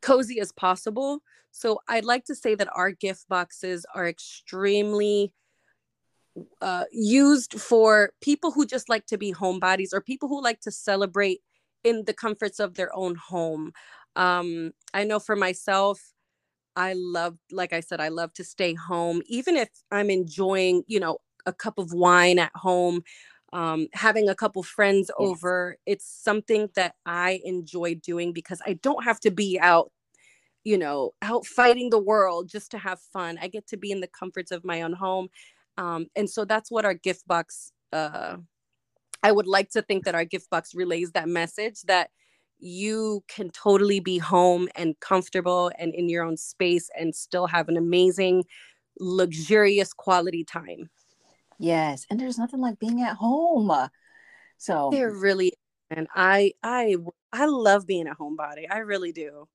[0.00, 1.20] cozy as possible.
[1.50, 5.32] So I'd like to say that our gift boxes are extremely
[6.60, 10.70] uh, used for people who just like to be homebodies or people who like to
[10.70, 11.40] celebrate
[11.82, 13.72] in the comforts of their own home.
[14.16, 16.12] Um, I know for myself,
[16.74, 21.00] I love, like I said, I love to stay home, even if I'm enjoying, you
[21.00, 23.02] know, a cup of wine at home,
[23.52, 25.14] um, having a couple friends yes.
[25.18, 25.78] over.
[25.86, 29.92] It's something that I enjoy doing because I don't have to be out,
[30.64, 33.38] you know, out fighting the world just to have fun.
[33.40, 35.28] I get to be in the comforts of my own home.
[35.78, 38.36] Um, and so that's what our gift box, uh,
[39.22, 42.10] I would like to think that our gift box relays that message that
[42.58, 47.68] you can totally be home and comfortable and in your own space and still have
[47.68, 48.44] an amazing,
[48.98, 50.88] luxurious quality time.
[51.58, 53.70] Yes, and there's nothing like being at home.
[53.70, 53.88] Uh,
[54.58, 55.52] so there really
[55.90, 56.96] and I I
[57.32, 58.66] I love being a homebody.
[58.70, 59.48] I really do.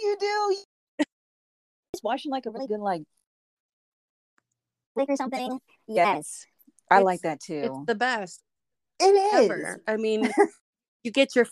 [0.00, 0.56] You do.
[1.94, 3.02] Just watching like a really good like
[4.94, 5.58] or something.
[5.86, 6.46] Yes.
[6.90, 7.62] I it's, like that too.
[7.64, 8.42] It's the best.
[9.00, 9.50] It is.
[9.50, 9.82] Ever.
[9.86, 10.30] I mean,
[11.04, 11.46] you get your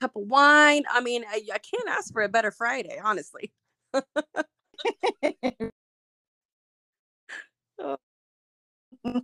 [0.00, 0.82] cup of wine.
[0.90, 3.52] I mean, I, I can't ask for a better Friday, honestly.
[7.78, 7.96] oh.
[9.04, 9.22] Oh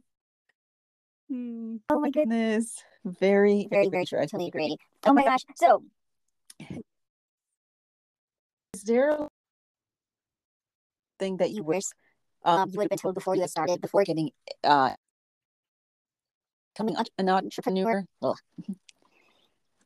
[2.01, 2.83] my goodness.
[3.05, 4.19] Very, very, very true.
[4.19, 4.77] I totally agree.
[5.05, 5.41] Oh my gosh.
[5.57, 5.85] So,
[8.75, 9.29] is there a
[11.19, 11.85] thing that you wish
[12.45, 14.31] um, you would have been told before you had started, before getting
[14.65, 14.95] uh,
[16.75, 18.05] becoming an entrepreneur?
[18.23, 18.35] Oh.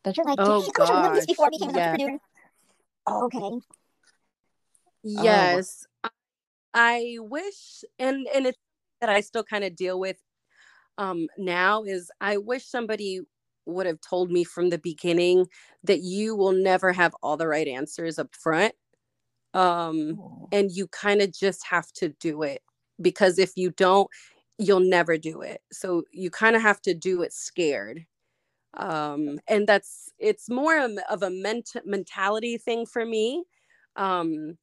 [0.02, 1.24] That you're like, oh, gosh.
[1.24, 1.92] before I became an yeah.
[1.92, 2.18] entrepreneur?
[3.06, 3.60] Oh, okay.
[5.02, 5.86] Yes.
[6.02, 6.08] Oh.
[6.74, 8.58] I wish, and and it's
[9.04, 10.16] that I still kind of deal with
[10.96, 13.20] um, now is I wish somebody
[13.66, 15.46] would have told me from the beginning
[15.82, 18.74] that you will never have all the right answers up front.
[19.52, 20.48] Um, oh.
[20.52, 22.62] and you kind of just have to do it
[23.00, 24.08] because if you don't,
[24.58, 25.60] you'll never do it.
[25.70, 28.06] So you kind of have to do it scared.
[28.76, 30.78] Um, and that's it's more
[31.10, 33.44] of a ment- mentality thing for me.
[33.96, 34.56] Um,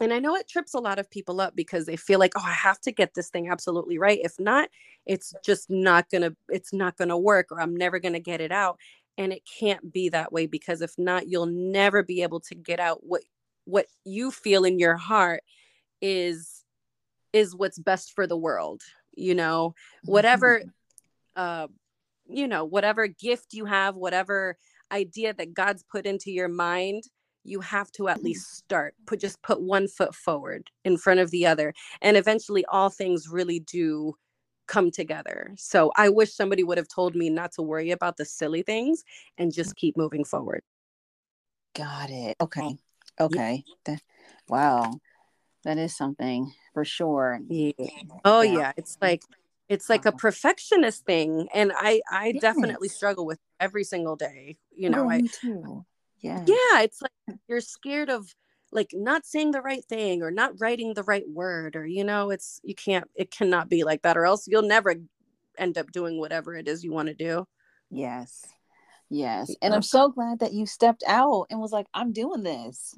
[0.00, 2.42] and I know it trips a lot of people up because they feel like, oh,
[2.44, 4.18] I have to get this thing absolutely right.
[4.22, 4.68] If not,
[5.06, 8.78] it's just not gonna, it's not gonna work, or I'm never gonna get it out.
[9.16, 12.80] And it can't be that way because if not, you'll never be able to get
[12.80, 13.22] out what
[13.66, 15.42] what you feel in your heart
[16.02, 16.64] is
[17.32, 18.82] is what's best for the world.
[19.16, 19.74] You know,
[20.04, 20.68] whatever mm-hmm.
[21.36, 21.66] uh
[22.26, 24.56] you know, whatever gift you have, whatever
[24.90, 27.04] idea that God's put into your mind
[27.44, 28.26] you have to at mm-hmm.
[28.26, 31.72] least start put just put one foot forward in front of the other
[32.02, 34.14] and eventually all things really do
[34.66, 38.24] come together so i wish somebody would have told me not to worry about the
[38.24, 39.04] silly things
[39.38, 39.76] and just mm.
[39.76, 40.62] keep moving forward
[41.74, 42.76] got it okay
[43.20, 43.96] okay yeah.
[44.48, 44.90] wow
[45.64, 47.72] that is something for sure yeah.
[48.24, 48.58] oh yeah.
[48.58, 49.22] yeah it's like
[49.68, 52.40] it's like a perfectionist thing and i i yes.
[52.40, 55.84] definitely struggle with every single day you know oh, i too
[56.24, 56.42] yeah.
[56.46, 58.34] Yeah it's like you're scared of
[58.72, 62.30] like not saying the right thing or not writing the right word or you know
[62.30, 64.94] it's you can't it cannot be like that or else you'll never
[65.58, 67.46] end up doing whatever it is you want to do.
[67.90, 68.44] Yes.
[69.10, 69.54] Yes.
[69.60, 72.94] And i'm so glad that you stepped out and was like i'm doing this.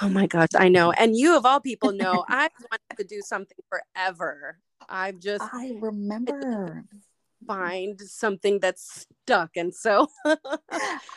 [0.00, 0.92] Oh my gosh i know.
[0.92, 4.58] And you of all people know i wanted to do something forever.
[4.88, 6.84] I've just i remember
[7.46, 9.56] find something that's stuck.
[9.56, 10.08] And so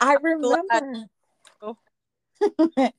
[0.01, 1.05] I remember.
[1.61, 1.78] Oh.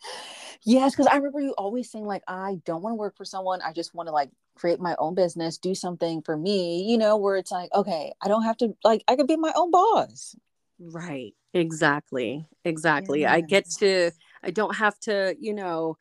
[0.64, 3.60] yes, because I remember you always saying, like, I don't want to work for someone.
[3.62, 7.16] I just want to like create my own business, do something for me, you know,
[7.16, 10.36] where it's like, okay, I don't have to like I could be my own boss.
[10.78, 11.34] Right.
[11.52, 12.46] Exactly.
[12.64, 13.26] Exactly.
[13.26, 14.10] I get to
[14.42, 15.96] I don't have to, you know,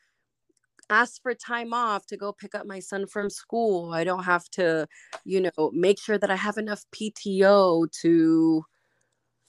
[0.89, 3.93] ask for time off to go pick up my son from school.
[3.93, 4.88] I don't have to,
[5.25, 8.65] you know, make sure that I have enough PTO to,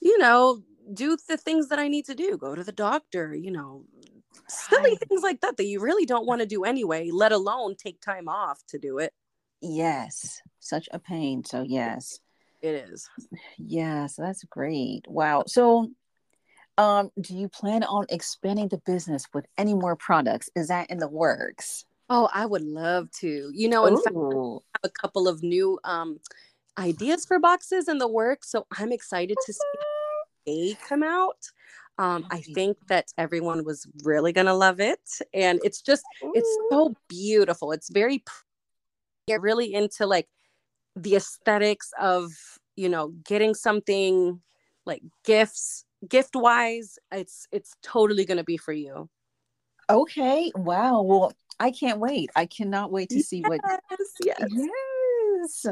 [0.01, 0.61] you know,
[0.93, 3.85] do the things that I need to do, go to the doctor, you know,
[4.49, 5.09] silly right.
[5.09, 8.29] things like that that you really don't want to do anyway, let alone take time
[8.29, 9.13] off to do it.
[9.61, 11.45] Yes, such a pain.
[11.45, 12.21] So, yes,
[12.61, 13.09] it is.
[13.59, 15.07] Yes, that's great.
[15.09, 15.45] Wow.
[15.47, 15.91] So,
[16.79, 20.51] um, do you plan on expanding the business with any more products?
[20.57, 21.85] Is that in the works?
[22.11, 23.51] Oh, I would love to.
[23.53, 24.03] You know, in Ooh.
[24.03, 26.21] fact, I have a couple of new um
[26.79, 29.61] ideas for boxes in the works, so I'm excited to see
[30.47, 31.39] they come out.
[31.97, 35.01] Um, I think that everyone was really gonna love it,
[35.33, 36.05] and it's just
[36.35, 37.73] it's so beautiful.
[37.73, 38.25] It's very
[39.27, 40.29] you're really into like
[40.97, 42.33] the aesthetics of
[42.77, 44.41] you know getting something
[44.87, 49.09] like gifts gift wise it's it's totally going to be for you.
[49.91, 52.31] Okay wow well i can't wait.
[52.35, 53.61] I cannot wait to see yes, what
[54.25, 55.67] yes yes.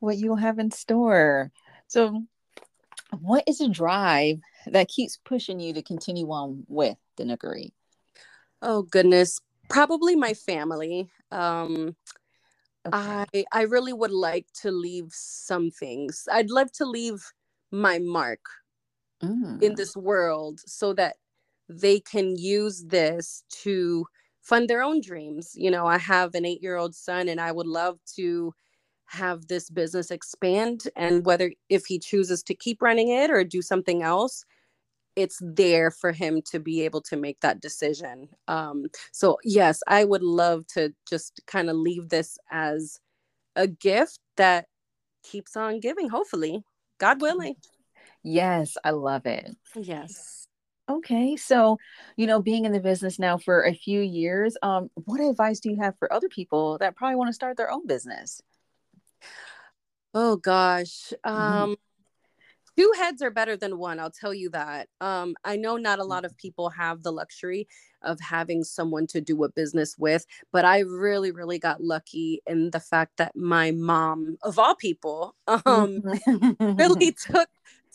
[0.00, 1.50] What you'll have in store.
[1.88, 2.22] So
[3.20, 7.72] what is a drive that keeps pushing you to continue on with the nookery
[8.62, 9.40] oh goodness.
[9.68, 11.10] Probably my family.
[11.30, 11.94] Um
[12.86, 13.34] okay.
[13.34, 16.26] i i really would like to leave some things.
[16.30, 17.32] I'd love to leave
[17.70, 18.40] my mark
[19.22, 19.62] mm.
[19.62, 21.16] in this world so that
[21.68, 24.06] they can use this to
[24.40, 25.52] fund their own dreams.
[25.54, 28.54] You know, I have an eight year old son and I would love to
[29.06, 30.82] have this business expand.
[30.96, 34.44] And whether if he chooses to keep running it or do something else,
[35.16, 38.28] it's there for him to be able to make that decision.
[38.46, 43.00] Um, so yes, I would love to just kind of leave this as
[43.56, 44.66] a gift that
[45.24, 46.62] keeps on giving, hopefully,
[46.98, 47.56] God willing.
[48.22, 49.56] Yes, I love it.
[49.74, 50.46] Yes.
[50.90, 51.78] Okay, so
[52.16, 55.70] you know, being in the business now for a few years, um, what advice do
[55.70, 58.40] you have for other people that probably want to start their own business?
[60.14, 61.12] Oh gosh.
[61.26, 61.62] Mm-hmm.
[61.62, 61.76] Um,
[62.78, 66.04] two heads are better than one i'll tell you that um, i know not a
[66.04, 67.66] lot of people have the luxury
[68.02, 72.70] of having someone to do a business with but i really really got lucky in
[72.70, 75.34] the fact that my mom of all people
[75.66, 76.00] um,
[76.60, 77.48] really took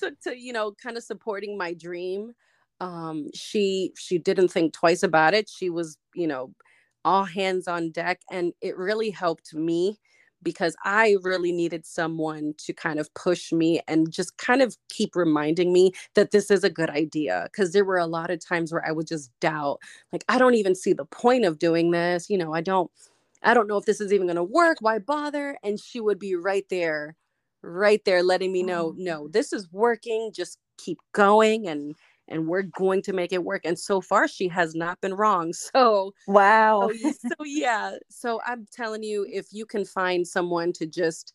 [0.04, 2.34] took to you know kind of supporting my dream
[2.80, 6.54] um, she she didn't think twice about it she was you know
[7.06, 10.00] all hands on deck and it really helped me
[10.44, 15.16] because I really needed someone to kind of push me and just kind of keep
[15.16, 17.48] reminding me that this is a good idea.
[17.52, 19.80] Because there were a lot of times where I would just doubt,
[20.12, 22.30] like, I don't even see the point of doing this.
[22.30, 22.92] You know, I don't,
[23.42, 24.78] I don't know if this is even going to work.
[24.82, 25.58] Why bother?
[25.64, 27.16] And she would be right there,
[27.64, 28.98] right there, letting me know, mm.
[28.98, 30.32] no, this is working.
[30.34, 31.96] Just keep going and
[32.28, 33.62] and we're going to make it work.
[33.66, 35.54] And so far, she has not been wrong.
[35.74, 36.90] So, wow.
[37.02, 37.98] So, so, yeah.
[38.10, 41.34] So, I'm telling you, if you can find someone to just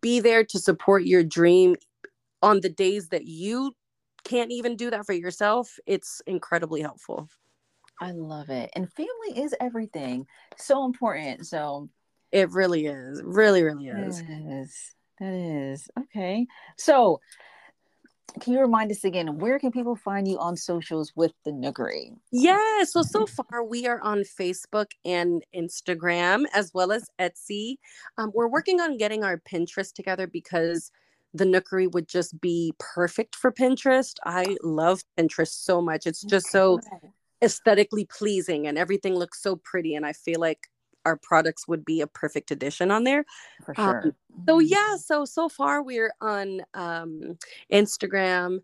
[0.00, 1.76] be there to support your dream
[2.42, 3.72] on the days that you
[4.24, 7.28] can't even do that for yourself, it's incredibly helpful.
[8.00, 8.70] I love it.
[8.74, 10.26] And family is everything.
[10.56, 11.46] So important.
[11.46, 11.88] So,
[12.32, 13.22] it really is.
[13.24, 14.22] Really, really is.
[14.22, 14.94] That is.
[15.20, 15.88] That is.
[15.98, 16.46] Okay.
[16.76, 17.20] So,
[18.40, 22.10] can you remind us again where can people find you on socials with the nookery
[22.32, 27.76] yeah so so far we are on facebook and instagram as well as etsy
[28.18, 30.90] um, we're working on getting our pinterest together because
[31.34, 36.50] the nookery would just be perfect for pinterest i love pinterest so much it's just
[36.50, 36.80] so
[37.42, 40.68] aesthetically pleasing and everything looks so pretty and i feel like
[41.06, 43.24] our products would be a perfect addition on there.
[43.64, 44.02] For um, sure.
[44.04, 44.12] Um,
[44.48, 47.38] so yeah, so so far we're on um,
[47.72, 48.58] Instagram,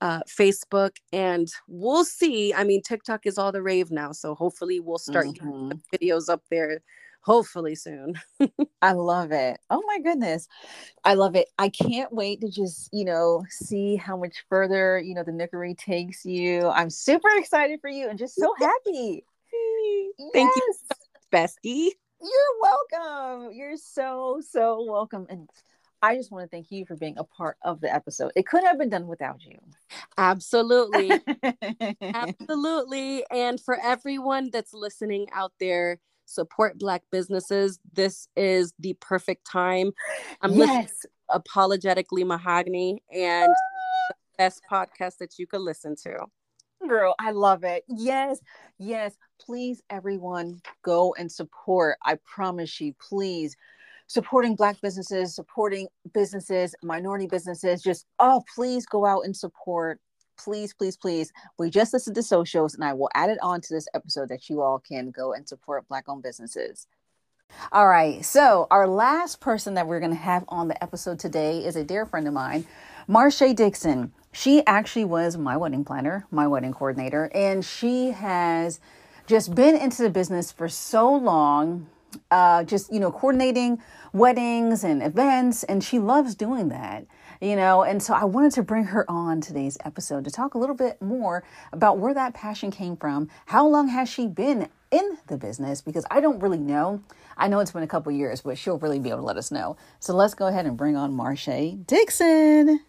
[0.00, 2.52] uh, Facebook, and we'll see.
[2.54, 5.72] I mean, TikTok is all the rave now, so hopefully we'll start mm-hmm.
[5.94, 6.80] videos up there.
[7.24, 8.14] Hopefully soon.
[8.82, 9.60] I love it.
[9.70, 10.48] Oh my goodness.
[11.04, 11.46] I love it.
[11.56, 15.78] I can't wait to just, you know, see how much further, you know, the Nookery
[15.78, 16.66] takes you.
[16.66, 19.24] I'm super excited for you and just so happy.
[20.32, 20.56] Thank yes.
[20.56, 20.74] you
[21.32, 21.90] bestie.
[22.20, 23.52] You're welcome.
[23.52, 25.26] You're so, so welcome.
[25.28, 25.48] And
[26.02, 28.32] I just want to thank you for being a part of the episode.
[28.36, 29.58] It couldn't have been done without you.
[30.18, 31.12] Absolutely.
[32.02, 33.24] Absolutely.
[33.30, 37.78] And for everyone that's listening out there, support Black businesses.
[37.92, 39.92] This is the perfect time.
[40.40, 41.06] I'm yes.
[41.28, 43.48] Apologetically Mahogany and
[44.08, 46.26] the best podcast that you could listen to.
[47.18, 47.84] I love it.
[47.88, 48.40] Yes,
[48.78, 49.16] yes.
[49.40, 51.96] Please, everyone, go and support.
[52.04, 53.56] I promise you, please.
[54.06, 60.00] Supporting Black businesses, supporting businesses, minority businesses, just, oh, please go out and support.
[60.38, 61.32] Please, please, please.
[61.58, 64.50] We just listened to socials, and I will add it on to this episode that
[64.50, 66.86] you all can go and support Black owned businesses.
[67.70, 71.64] All right, so our last person that we're going to have on the episode today
[71.64, 72.66] is a dear friend of mine,
[73.08, 74.12] Marsha Dixon.
[74.32, 78.80] She actually was my wedding planner, my wedding coordinator, and she has
[79.26, 81.86] just been into the business for so long,
[82.30, 83.80] uh, just, you know, coordinating
[84.14, 87.06] weddings and events, and she loves doing that,
[87.42, 87.82] you know.
[87.82, 91.00] And so I wanted to bring her on today's episode to talk a little bit
[91.02, 93.28] more about where that passion came from.
[93.46, 95.82] How long has she been in the business?
[95.82, 97.02] Because I don't really know.
[97.36, 99.50] I know it's been a couple years, but she'll really be able to let us
[99.50, 99.76] know.
[100.00, 102.80] So let's go ahead and bring on Marsha Dixon.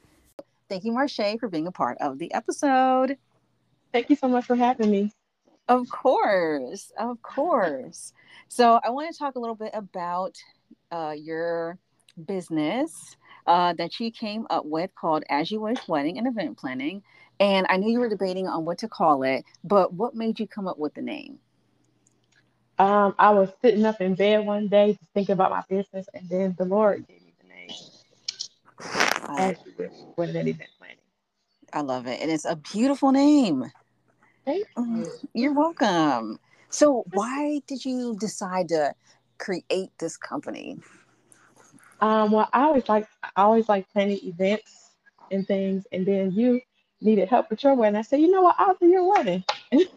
[0.73, 3.15] Thank you, Marsha, for being a part of the episode.
[3.91, 5.11] Thank you so much for having me.
[5.67, 8.11] Of course, of course.
[8.47, 10.35] So, I want to talk a little bit about
[10.91, 11.77] uh, your
[12.25, 13.15] business
[13.45, 17.03] uh, that you came up with called As You Wish Wedding and Event Planning.
[17.39, 20.47] And I knew you were debating on what to call it, but what made you
[20.47, 21.37] come up with the name?
[22.79, 26.55] Um, I was sitting up in bed one day thinking about my business, and then
[26.57, 27.22] the Lord gave
[29.37, 29.51] me the name.
[29.51, 30.97] As You Wish Wedding and Event Planning.
[31.73, 32.21] I love it.
[32.21, 33.65] And it's a beautiful name.
[34.45, 35.11] Thank mm, you.
[35.33, 36.39] You're welcome.
[36.69, 38.93] So, why did you decide to
[39.37, 40.77] create this company?
[42.01, 44.91] Um, well, I always like I always like planning events
[45.31, 46.61] and things, and then you
[47.01, 47.97] needed help with your wedding.
[47.97, 49.43] I said, you know what, I'll do your wedding.
[49.71, 49.87] and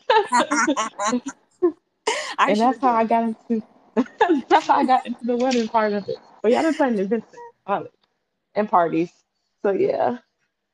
[2.61, 3.62] that's how I got into
[4.49, 6.18] that's how I got into the wedding part of it.
[6.43, 7.26] But yeah, I've been planning events
[8.55, 9.11] and parties.
[9.67, 10.19] So yeah.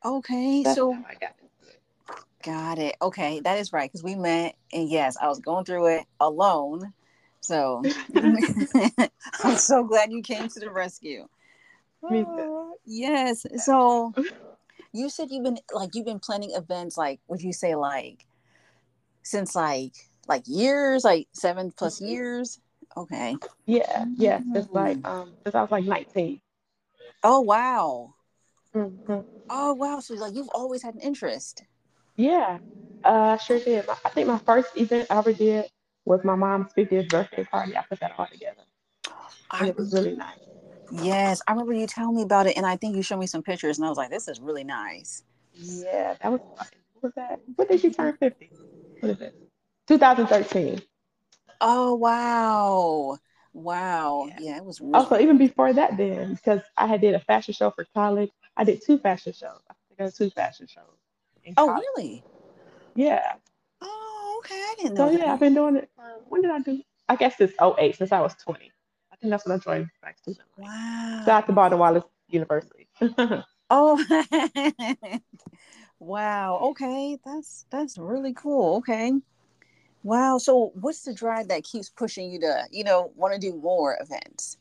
[0.05, 1.51] Okay, That's so I got it.
[2.45, 2.95] got it.
[3.01, 6.93] Okay, that is right because we met, and yes, I was going through it alone.
[7.41, 7.83] So
[9.45, 11.27] I'm so glad you came to the rescue.
[12.03, 13.47] Oh, yes.
[13.65, 14.13] So
[14.93, 18.27] you said you've been like you've been planning events like would you say like
[19.23, 19.95] since like
[20.29, 22.09] like years like seven plus Mhm.
[22.11, 22.61] years
[22.95, 25.07] okay Yeah, yes, it's like Mm.
[25.07, 26.43] um since I was like 19.
[27.25, 28.15] oh wow
[28.75, 29.25] Mhm.
[29.51, 31.65] oh wow so like you've always had an interest
[32.17, 32.59] Yeah,
[33.05, 33.87] uh, I sure did.
[34.05, 35.67] I think my first event I ever did
[36.05, 37.77] was my mom's 50th birthday party.
[37.77, 38.63] I put that all together,
[39.59, 40.39] and I, it was really nice.
[40.91, 43.43] yes i remember you telling me about it and i think you showed me some
[43.43, 45.23] pictures and i was like this is really nice
[45.55, 46.41] Yeah, that was.
[46.95, 47.41] What was that?
[47.57, 48.51] What did you turn 50?
[49.01, 49.35] What is it?
[49.89, 50.81] 2013.
[51.61, 53.19] oh wow
[53.53, 54.37] wow Yeah.
[54.41, 57.55] yeah it was really Also, even before that, then because I had did a fashion
[57.55, 59.61] show for college, I did two fashion shows.
[59.71, 60.85] I think I did two fashion shows
[61.57, 61.85] oh college.
[61.97, 62.25] really
[62.95, 63.35] Yeah.
[63.81, 65.11] oh okay i didn't know.
[65.11, 66.83] So know yeah, I've been doing it for when did I do?
[67.09, 68.71] I guess it's 08 since I was 20.
[69.13, 70.69] I think that's when I joined Black Student Life.
[70.69, 72.89] Shout wow out to Baldwin Wallace University.
[73.75, 73.97] Oh,
[75.99, 76.59] wow.
[76.63, 78.77] Okay, that's that's really cool.
[78.77, 79.13] Okay.
[80.03, 80.37] Wow.
[80.37, 83.97] So, what's the drive that keeps pushing you to, you know, want to do more
[83.99, 84.59] events?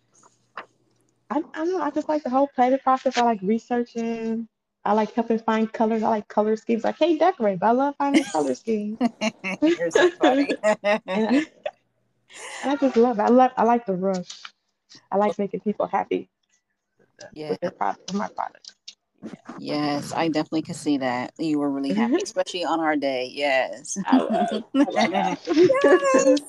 [1.32, 1.82] I, I don't know.
[1.82, 3.18] I just like the whole planning process.
[3.18, 4.50] I like researching.
[4.84, 6.04] I like helping find colors.
[6.04, 6.84] I like color schemes.
[6.84, 8.98] I can't decorate, but I love finding color schemes.
[9.62, 10.50] You're so funny.
[10.64, 11.46] and, I,
[12.64, 13.22] and I just love it.
[13.22, 13.52] I love.
[13.56, 14.42] I like the rush.
[15.10, 16.30] I like making people happy
[17.34, 17.52] Yeah.
[17.52, 18.74] with their product, with my product.
[19.58, 21.32] yes, I definitely could see that.
[21.40, 23.32] You were really happy, especially on our day.
[23.34, 23.98] Yes.
[24.06, 24.32] I love.
[24.52, 25.46] I love yes.
[25.46, 26.42] that.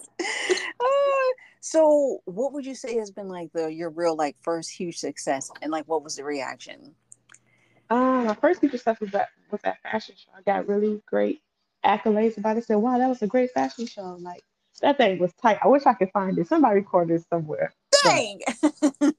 [1.64, 5.48] So, what would you say has been like the your real like first huge success,
[5.62, 6.96] and like what was the reaction?
[7.88, 10.32] Um, my first feature stuff was that was that fashion show.
[10.36, 11.40] I got really great
[11.84, 12.64] accolades about it.
[12.64, 14.42] Said, "Wow, that was a great fashion show." Like
[14.80, 15.60] that thing was tight.
[15.62, 16.48] I wish I could find it.
[16.48, 17.72] Somebody recorded it somewhere.
[18.02, 18.40] Dang.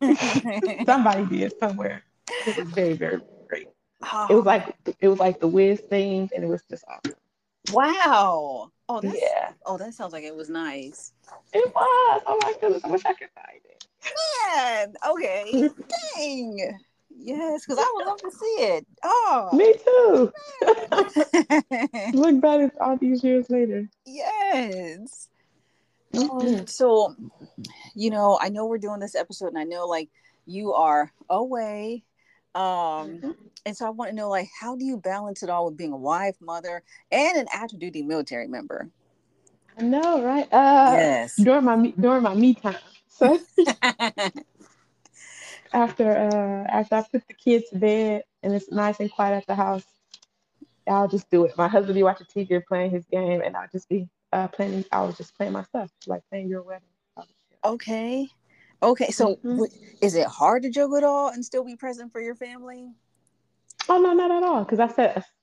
[0.85, 2.03] somebody did somewhere.
[2.45, 3.69] It was very, very great.
[4.11, 7.15] Oh, It was like it was like the Wiz themes, and it was just awesome.
[7.71, 8.69] wow.
[8.93, 11.13] Oh, that's Yeah, oh, that sounds like it was nice.
[11.53, 12.21] it was.
[12.27, 13.85] Oh my goodness, I wish I could find it.
[14.55, 15.69] Man, okay.
[16.15, 16.79] Dang.
[17.15, 18.87] Yes, because I would love to see it.
[19.03, 19.49] Oh.
[19.53, 20.31] Me too.
[22.17, 23.87] Look back at all these years later.
[24.05, 25.29] yes.
[26.15, 27.15] Um, so,
[27.95, 30.09] you know, I know we're doing this episode, and I know like
[30.45, 32.03] you are away.
[32.55, 33.35] Um, Mhm.
[33.65, 35.91] and so I want to know like how do you balance it all with being
[35.93, 38.89] a wife, mother, and an active duty military member?
[39.77, 40.47] I know, right?
[40.51, 41.41] Uh, yes.
[41.41, 42.75] during my me- during my me time.
[43.07, 43.39] So
[45.73, 49.47] after uh after I put the kids to bed and it's nice and quiet at
[49.47, 49.85] the house,
[50.87, 51.57] I'll just do it.
[51.57, 54.85] My husband be watching TV or playing his game, and I'll just be uh planning.
[54.91, 56.87] I was just playing my stuff, like playing your wedding.
[57.17, 57.59] I'll just do it.
[57.63, 58.29] okay.
[58.83, 59.11] Okay.
[59.11, 59.57] So, Mhm.
[59.57, 59.71] w-
[60.01, 62.91] is it hard to juggle it all and still be present for your family?
[63.89, 64.63] Oh no, not at all.
[64.63, 64.87] Because I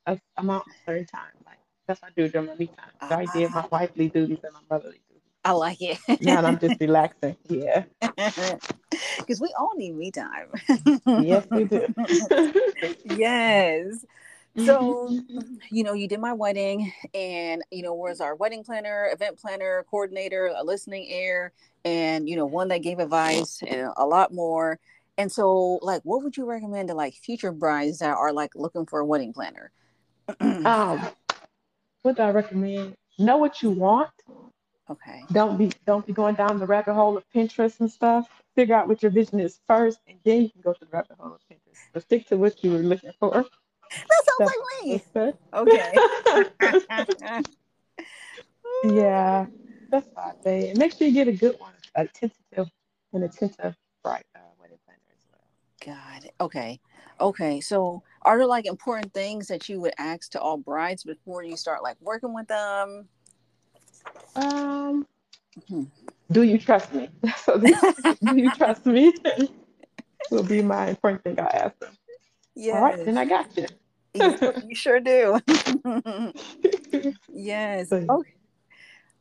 [0.07, 1.33] a amount a certain time.
[1.47, 3.09] Like that's what I do during my me time.
[3.09, 5.23] So I did my wifely duties and my motherly duties.
[5.45, 5.99] I like it.
[6.21, 7.37] Now I'm just relaxing.
[7.49, 7.85] Yeah.
[9.19, 10.49] because we all need me time.
[11.07, 11.87] Yes, we do.
[13.05, 14.05] yes.
[14.57, 15.09] So,
[15.71, 19.85] you know, you did my wedding, and you know, was our wedding planner, event planner,
[19.91, 21.53] coordinator, a listening ear,
[21.85, 24.79] and you know, one that gave advice, and a lot more.
[25.19, 28.87] And so, like, what would you recommend to like future brides that are like looking
[28.87, 29.71] for a wedding planner?
[30.41, 31.01] um,
[32.03, 32.97] what do I recommend?
[33.19, 34.11] Know what you want.
[34.91, 35.23] okay.
[35.33, 38.29] Don't be don't be going down the rabbit hole of Pinterest and stuff.
[38.57, 41.17] Figure out what your vision is first, and then you can go to the rabbit
[41.19, 41.79] hole of Pinterest.
[41.93, 43.45] But stick to what you were looking for.
[43.91, 45.03] That sounds That's- like me.
[45.55, 47.43] Okay.
[48.95, 49.47] yeah,
[49.91, 50.73] that's what I say.
[50.77, 52.71] Make sure you get a good one, a tentative,
[53.13, 56.23] an attentive right uh, wedding planner as well.
[56.25, 56.35] It.
[56.41, 56.81] Okay.
[57.21, 57.61] Okay.
[57.61, 61.57] So are there like important things that you would ask to all brides before you
[61.57, 63.09] start like working with them?
[64.37, 65.07] Um,
[65.69, 65.85] Hmm.
[66.31, 67.09] do you trust me?
[67.45, 67.75] so do
[68.37, 69.13] you trust me?
[70.31, 71.93] Will be my important thing I ask them.
[72.55, 72.75] Yeah.
[72.75, 73.67] All right, then I got you.
[74.15, 75.39] you, sure do.
[77.33, 77.93] yes.
[77.93, 78.35] Okay.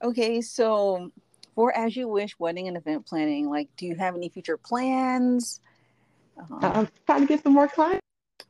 [0.04, 0.42] Okay.
[0.42, 1.12] So
[1.56, 5.62] for As You Wish wedding and event planning, like, do you have any future plans?
[6.38, 8.06] Um, I'm trying to get some more clients.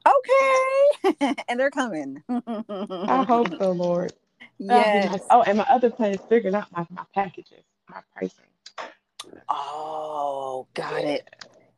[0.07, 1.36] okay.
[1.49, 2.24] and they're coming.
[2.30, 4.14] I hope so, Lord.
[4.57, 5.11] Yes.
[5.11, 5.22] nice.
[5.30, 8.45] Oh, and my other plan is figuring out my, my packages, my pricing.
[9.49, 11.28] Oh, got it.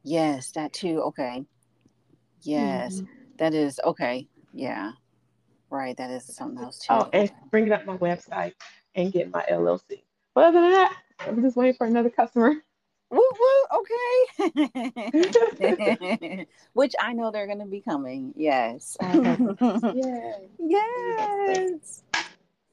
[0.03, 1.01] Yes, that too.
[1.03, 1.45] Okay.
[2.43, 3.07] Yes, Mhm.
[3.37, 4.27] that is okay.
[4.53, 4.91] Yeah.
[5.69, 5.95] Right.
[5.97, 6.87] That is something else too.
[6.89, 8.53] Oh, and bringing up my website
[8.95, 10.03] and getting my LLC.
[10.33, 12.53] But other than that, I'm just waiting for another customer.
[13.09, 13.79] Woo woo.
[14.53, 16.47] Okay.
[16.73, 18.33] Which I know they're going to be coming.
[18.35, 18.95] Yes.
[19.01, 20.33] yeah.
[20.59, 22.03] Yes.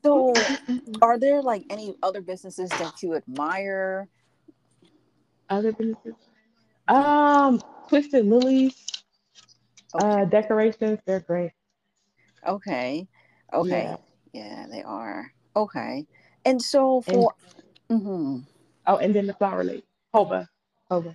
[0.04, 0.32] So,
[1.02, 4.08] are there like any other businesses that you admire?
[5.50, 6.14] Other businesses?
[6.86, 8.86] Um, Twisted Lilies,
[9.94, 10.06] Okay.
[10.06, 11.00] uh, decorations.
[11.04, 11.50] They're great.
[12.48, 13.06] Okay.
[13.52, 13.82] Okay.
[13.82, 13.96] Yeah.
[14.32, 15.32] Yeah, they are.
[15.54, 16.06] Okay.
[16.44, 17.34] And so for
[17.90, 18.38] hmm
[18.86, 19.84] Oh, and then the flower lady,
[20.14, 20.48] Hoba.
[20.90, 21.14] Hoba.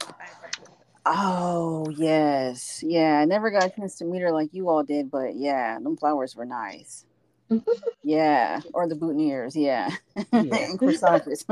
[1.06, 2.84] Oh, yes.
[2.86, 5.80] Yeah, I never got a chance to meet her like you all did, but yeah,
[5.80, 7.06] them flowers were nice.
[8.06, 9.90] Yeah, or the boutonnieres, yeah.
[10.34, 11.46] and corsages.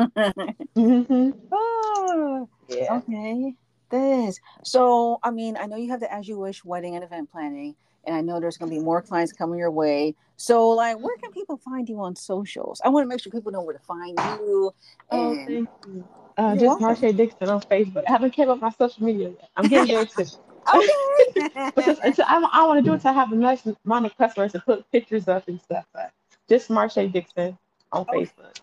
[0.75, 2.97] hmm oh, Yeah.
[2.97, 3.53] okay.
[3.89, 4.37] This.
[4.63, 7.75] So, I mean, I know you have the As You Wish wedding and event planning,
[8.05, 10.15] and I know there's going to be more clients coming your way.
[10.37, 12.81] So, like, where can people find you on socials?
[12.83, 14.73] I want to make sure people know where to find you.
[15.11, 16.07] Oh, And thank you.
[16.37, 16.85] Uh, just welcome.
[16.85, 18.03] Marsha Dixon on Facebook.
[18.07, 19.49] I haven't kept up my social media yet.
[19.55, 20.25] I'm getting there too.
[20.73, 21.71] okay.
[21.75, 24.53] because until I, I want to do it to have a nice amount of customers
[24.53, 25.85] to put pictures up and stuff.
[25.93, 26.11] But
[26.49, 27.57] just Marsha Dixon
[27.91, 28.25] on Okay.
[28.25, 28.55] Facebook.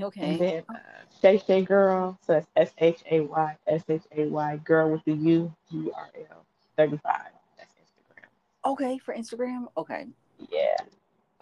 [0.00, 0.20] okay.
[0.22, 0.74] And then uh,
[1.20, 5.04] Shay Shay Girl, so that's S H A Y S H A Y Girl with
[5.04, 6.44] the U G R L
[6.76, 7.12] 35.
[8.64, 8.72] That's Instagram.
[8.72, 9.66] Okay, for Instagram.
[9.76, 10.06] Okay.
[10.50, 10.76] Yeah.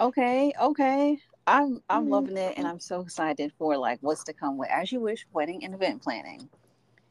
[0.00, 0.52] Okay.
[0.60, 1.18] Okay.
[1.46, 2.10] I'm I'm Mhm.
[2.10, 5.26] loving it and I'm so excited for like what's to come with As You Wish
[5.32, 6.48] wedding and event planning.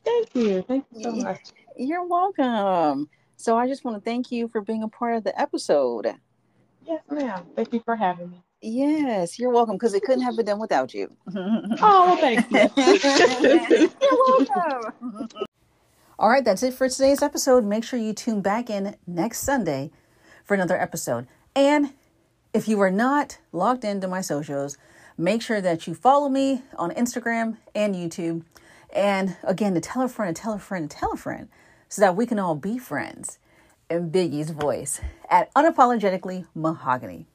[0.05, 0.61] Thank you.
[0.61, 1.39] Thank you so much.
[1.75, 3.09] You're welcome.
[3.35, 6.15] So I just want to thank you for being a part of the episode.
[6.85, 7.45] Yes, ma'am.
[7.55, 8.41] Thank you for having me.
[8.61, 11.11] Yes, you're welcome because it couldn't have been done without you.
[11.35, 12.69] Oh, well, thank you.
[14.01, 15.29] You're welcome.
[16.19, 17.63] All right, that's it for today's episode.
[17.63, 19.91] Make sure you tune back in next Sunday
[20.43, 21.27] for another episode.
[21.55, 21.93] And
[22.55, 24.79] if you are not logged into my socials,
[25.15, 28.43] make sure that you follow me on Instagram and YouTube.
[28.91, 31.49] And again, to tell a friend, to tell a friend, to tell a friend,
[31.87, 33.37] so that we can all be friends
[33.87, 34.99] in Biggie's voice
[35.29, 37.27] at Unapologetically Mahogany.